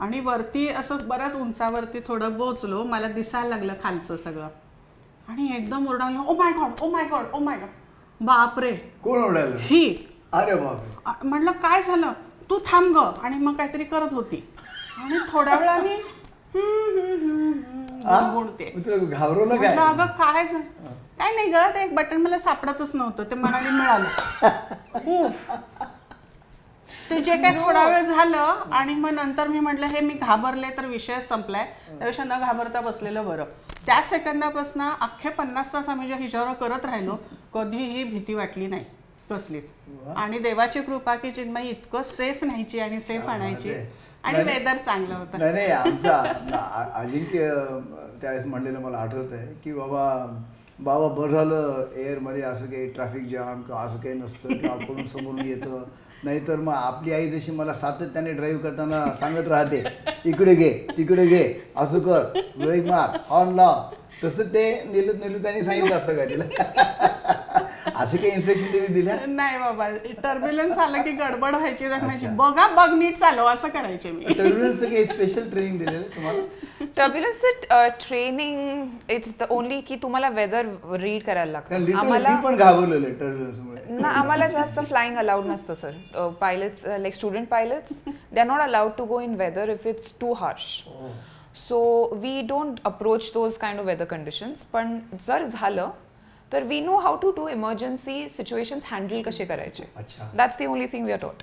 [0.00, 4.48] आणि वरती असं बऱ्याच उंचावरती थोडं बोचलो मला दिसायला लागलं खालचं सगळं.
[5.28, 8.72] आणि एकदम ओरडावलं ओ my god oh my god oh my god बापरे.
[9.02, 9.94] कोण ओढायला ही.
[10.32, 10.52] अरे
[11.06, 12.12] आ- म्हणलं काय झालं?
[12.50, 13.02] तू थांब ग.
[13.22, 14.52] आणि मग काहीतरी करत होती.
[15.02, 18.20] आणि थोड्या वेळाने हम्म, हम्म, हम्म, हम्म, आ?
[18.20, 18.72] गुणगुणते.
[18.76, 19.74] मग तुला घाबरवलं काय?
[19.74, 20.64] म्हटलं अगं काय झालं?
[21.18, 24.04] काय नाही ग ते एक बटन मला सापडतच नव्हतं ते मनाने मिळालं.
[25.24, 25.52] उफ.
[27.10, 30.86] ते जे काय थोडा वेळ झालं आणि मग नंतर मी म्हटलं हे मी घाबरले तर
[30.86, 31.64] विषय संपलाय.
[31.88, 33.44] त्यापेक्षा न घाबरता बसलेलं बरं.
[33.86, 37.16] त्या सेकंदापासून अख्खे पन्नास तास आम्ही ज्या हिच्यावर करत राहिलो
[37.54, 38.84] कधीही भीती वाटली नाही.
[39.30, 39.70] कसलीच
[40.16, 43.72] आणि देवाची कृपा की चिन्मयी इतकं सेफ न्यायची आणि सेफ आणायची.
[44.24, 45.38] आणि नाही, वेदर चांगलं होतं.
[45.38, 46.16] नाही नाही आमचा
[46.94, 47.48] अजिंक्य
[48.20, 50.04] त्यावेळेस म्हणलेलं मला आठवत आहे की बाबा
[50.80, 55.46] बाबा बरं झालं एअरमध्ये असं काही ट्रॅफिक जाम किंवा असं काही नसतं किंवा कोण समोरून
[55.46, 55.82] येतं.
[56.24, 59.82] नाहीतर मग आपली आई जशी मला सातत्याने ड्राईव्ह करताना सांगत राहते
[60.24, 61.42] इकडे घे तिकडे घे
[61.76, 62.24] असं कर
[62.58, 63.82] ब्रेक मार हॉर्न लाव.
[64.24, 66.44] तसं ते निलू निलू त्यांनी सांगितलं असतं का तिला?
[67.86, 69.16] असे काही इन्स्ट्रक्शन तुम्ही दिल्या?
[69.26, 69.88] नाही बाबा
[70.22, 74.24] टर्ब्युलन्स आलं की गडबड व्हायची तर म्हणायची बघा बघ नीट चालव असं करायचे मी.
[74.24, 76.86] टर्ब्युलन्सचं काही स्पेशल ट्रेनिंग दिलेलं तुम्हाला?
[76.96, 77.40] Turbulence
[78.06, 81.96] training it's the only की तुम्हाला वेदर रीड करायला लागतं.
[81.98, 87.48] आम्हाला पण घाबरलेलो आहे टर्ब्युलन्समुळे ना आम्हाला जास्त फ्लाइंग अलाउड नसतं sir pilots like student
[87.48, 90.66] pilots they are not allowed to go in weather if it's too harsh
[91.58, 91.78] so
[92.20, 95.90] we don't approach those kind of weather conditions पण जर झालं
[96.52, 99.84] तर we know how to do emergency situations handle कसे करायचे.
[99.96, 100.30] अच्छा.
[100.36, 101.42] That's the only thing we are taught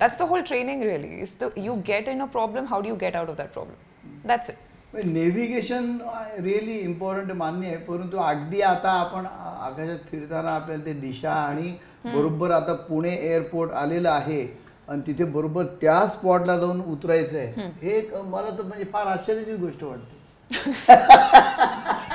[0.00, 2.96] that's the whole training really is the you get in a problem how do you
[2.96, 4.56] get out of that problem that's it
[4.94, 5.98] navigation
[6.40, 11.72] really important मान्य आहे परंतु अगदी आता आपण आकाशात फिरताना आपल्याला ते दिशा आणि
[12.04, 14.46] बरोबर आता पुणे एअरपोर्ट आलेलं आहे
[14.88, 19.56] आणि तिथे बरोबर त्या स्पॉटला जाऊन उतरायचं आहे हे एक मला तर म्हणजे फार आश्चर्याची
[19.56, 20.16] गोष्ट वाटते.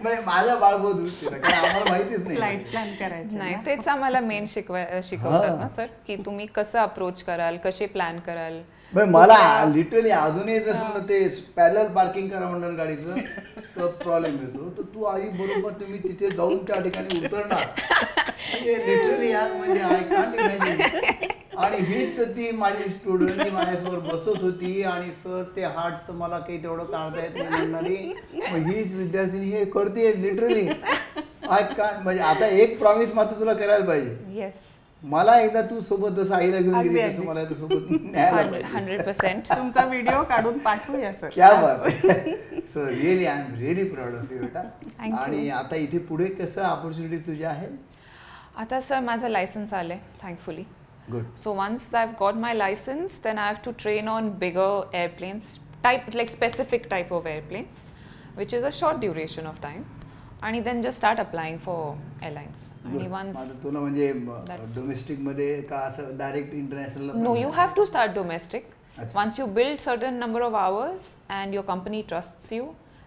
[0.00, 2.56] म्हणजे माझ्या बाळगो आम्हाला माहितीच नाही.
[2.64, 7.56] प्लॅन करायची नाही तेच आम्हाला मेन शिकवाय शिकवतात ना सर की तुम्ही कसं अप्रोच कराल
[7.64, 8.60] कसे प्लॅन कराल?
[8.92, 11.26] म्हणजे मला लिटरली अजूनही जर समजा ते
[11.56, 13.16] पॅरल पार्किंग करा म्हणलं गाडीचं
[13.76, 14.68] तर प्रॉब्लेम येतो.
[14.78, 17.64] तर तू आई बरोबर तुम्ही तिथे जाऊन त्या ठिकाणी उतरणार.
[18.50, 21.26] म्हणजे लिटरली यार म्हणजे आय कांट इमॅजिन
[21.58, 26.84] आणि हीच ती माझी स्टुडंट माझ्यासमोर बसत होती आणि सर ते हार्टचं मला काही तेवढं
[26.84, 27.94] काढता येत नाही म्हणणारी.
[28.68, 30.68] हीच विद्यार्थिनी हे करते लिटरली
[31.48, 31.62] आय
[32.02, 34.16] म्हणजे आता एक प्रॉमिस मात्र तुला करायला पाहिजे.
[34.40, 34.56] Yes,
[35.02, 37.02] मला एकदा तू सोबत जसं आईला घेऊन गेली.
[37.02, 37.92] तसं मला सोबत.
[39.50, 41.88] तुमचा व्हिडिओ काढून पाठवूया सर क्या बात
[42.72, 44.62] so really I am really proud of you बेटा.
[45.20, 47.70] आणि आता इथे पुढे कसं ऑपॉर्च्युनिटी तुझ्या आहेत?
[48.56, 50.64] आता सर माझं लायसन्स आलंय thankfully
[51.12, 54.70] good So once I've got my license, then I have to train on bigger
[55.02, 55.46] airplanes,
[55.86, 57.78] type like specific type of airplanes,
[58.34, 59.84] which is a short duration of time,
[60.42, 61.78] and then just start applying for
[62.22, 62.60] airlines.
[62.84, 64.12] And once तुला म्हणजे
[64.48, 68.74] That- डोमेस्टिकमध्ये का असं direct international no, you have to start domestic.
[68.98, 69.14] Achha.
[69.14, 71.08] Once you build certain number of hours
[71.40, 72.52] and your company trusts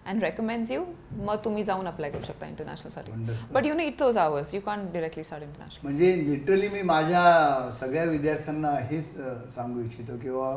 [0.06, 0.80] and recommends you,
[1.12, 3.12] मग तुम्ही जाऊन apply करू शकता इंटरनॅशनलसाठी.
[3.52, 8.04] But you need those hours you can directly start international म्हणजे literally मी माझ्या सगळ्या
[8.04, 9.14] विद्यार्थ्यांना हेच
[9.54, 10.56] सांगू इच्छितो किंवा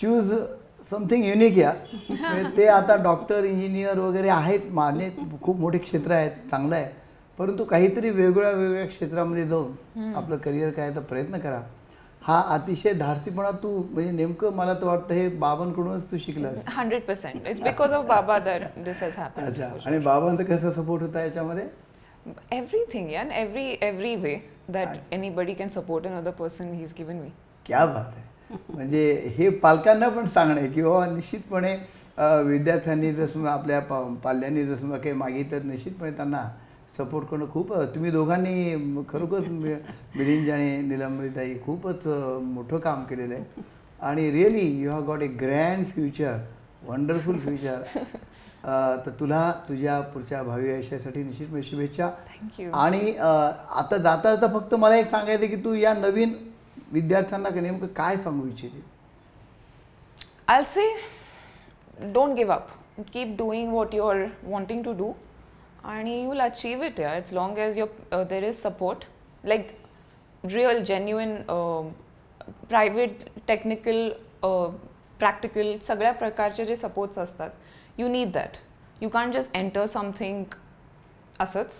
[0.00, 0.34] चूज
[0.90, 1.72] समथिंग युनिक या.
[2.10, 5.10] म्हणजे ते आता डॉक्टर इंजिनियर वगैरे आहेत मान्य
[5.42, 6.88] खूप मोठे क्षेत्र आहेत चांगलं आहे.
[7.38, 11.60] परंतु काहीतरी वेगवेगळ्या वेगवेगळ्या क्षेत्रामध्ये जाऊन आपलं करिअर करायचा प्रयत्न करा.
[12.26, 17.46] हा अतिशय धाडसीपणा तू म्हणजे नेमकं मला तर वाटतं हे बाबांकडूनच तू शिकलं hundred percent.
[17.46, 19.68] It's because of बाबा दॅट दिस हॅज हॅपन अच्छा.
[19.86, 21.66] आणि बाबांचा कसा सपोर्ट होता याच्यामध्ये?
[22.54, 24.34] Everything yeah in every every way
[24.76, 27.30] that anybody can support another person he's given me.
[27.66, 31.74] क्या बात आहे म्हणजे हे पालकांना पण सांगणं आहे की बाबा निश्चितपणे
[32.46, 33.80] विद्यार्थ्यांनी जर समजा आपल्या
[34.24, 36.42] पाल्यांनी जर समजा काही मागितलं निश्चितपणे त्यांना
[36.96, 38.74] सपोर्ट करणं खूप तुम्ही दोघांनी
[39.08, 42.06] खरोखर मिलिंद आणि निलंबिताई खूपच
[42.42, 43.62] मोठं काम केलेलं आहे.
[44.00, 46.36] आणि really you have got a grand future
[46.86, 47.82] wonderful future
[49.06, 52.08] तर तुला तुझ्या पुढच्या भावी आयुष्यासाठी निश्चितपणे शुभेच्छा.
[52.28, 52.72] Thank you.
[52.74, 56.34] आणि आता जाता जाता फक्त मला एक सांगायचं की तू या नवीन
[56.92, 58.82] विद्यार्थ्यांना का नेमकं काय सांगू इच्छिते?
[60.48, 60.88] I'll say
[62.16, 62.74] don't give up.
[63.12, 65.14] Keep doing what you're wanting to do.
[65.85, 69.07] and you'll achieve it yeah as long as you're, uh, there is support
[69.43, 69.73] like
[70.43, 71.83] real genuine uh,
[72.69, 73.99] private technical
[74.43, 74.69] uh,
[75.19, 77.49] practical सगळ्या प्रकारचे जे supports असतात
[77.97, 78.57] you need that
[79.01, 80.43] you can just enter something
[81.39, 81.73] असंच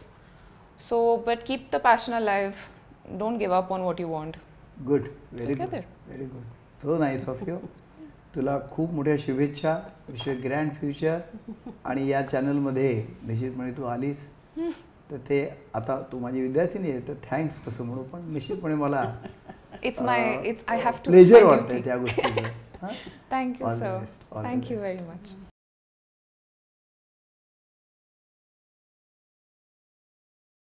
[0.89, 2.67] so but keep the passion a life
[3.19, 4.37] don't give up on what you want
[4.87, 5.81] good very good Together.
[6.07, 6.43] Very good
[6.83, 7.57] so nice of you
[8.36, 9.78] तुला खूप मोठ्या शुभेच्छा
[10.08, 11.18] wish grand future.
[11.84, 14.30] आणि या चॅनलमध्ये निश्चितपणे तू आलीस.
[15.10, 19.04] तर ते आता तू माझी विद्यार्थिनी आहे तर थँक्स कसं म्हणू पण निश्चितपणे मला
[19.82, 22.42] it's my it's I have to pleasure वाटतंय त्या गोष्टीचं.
[22.82, 22.90] हां?
[23.30, 25.45] Thank you, All the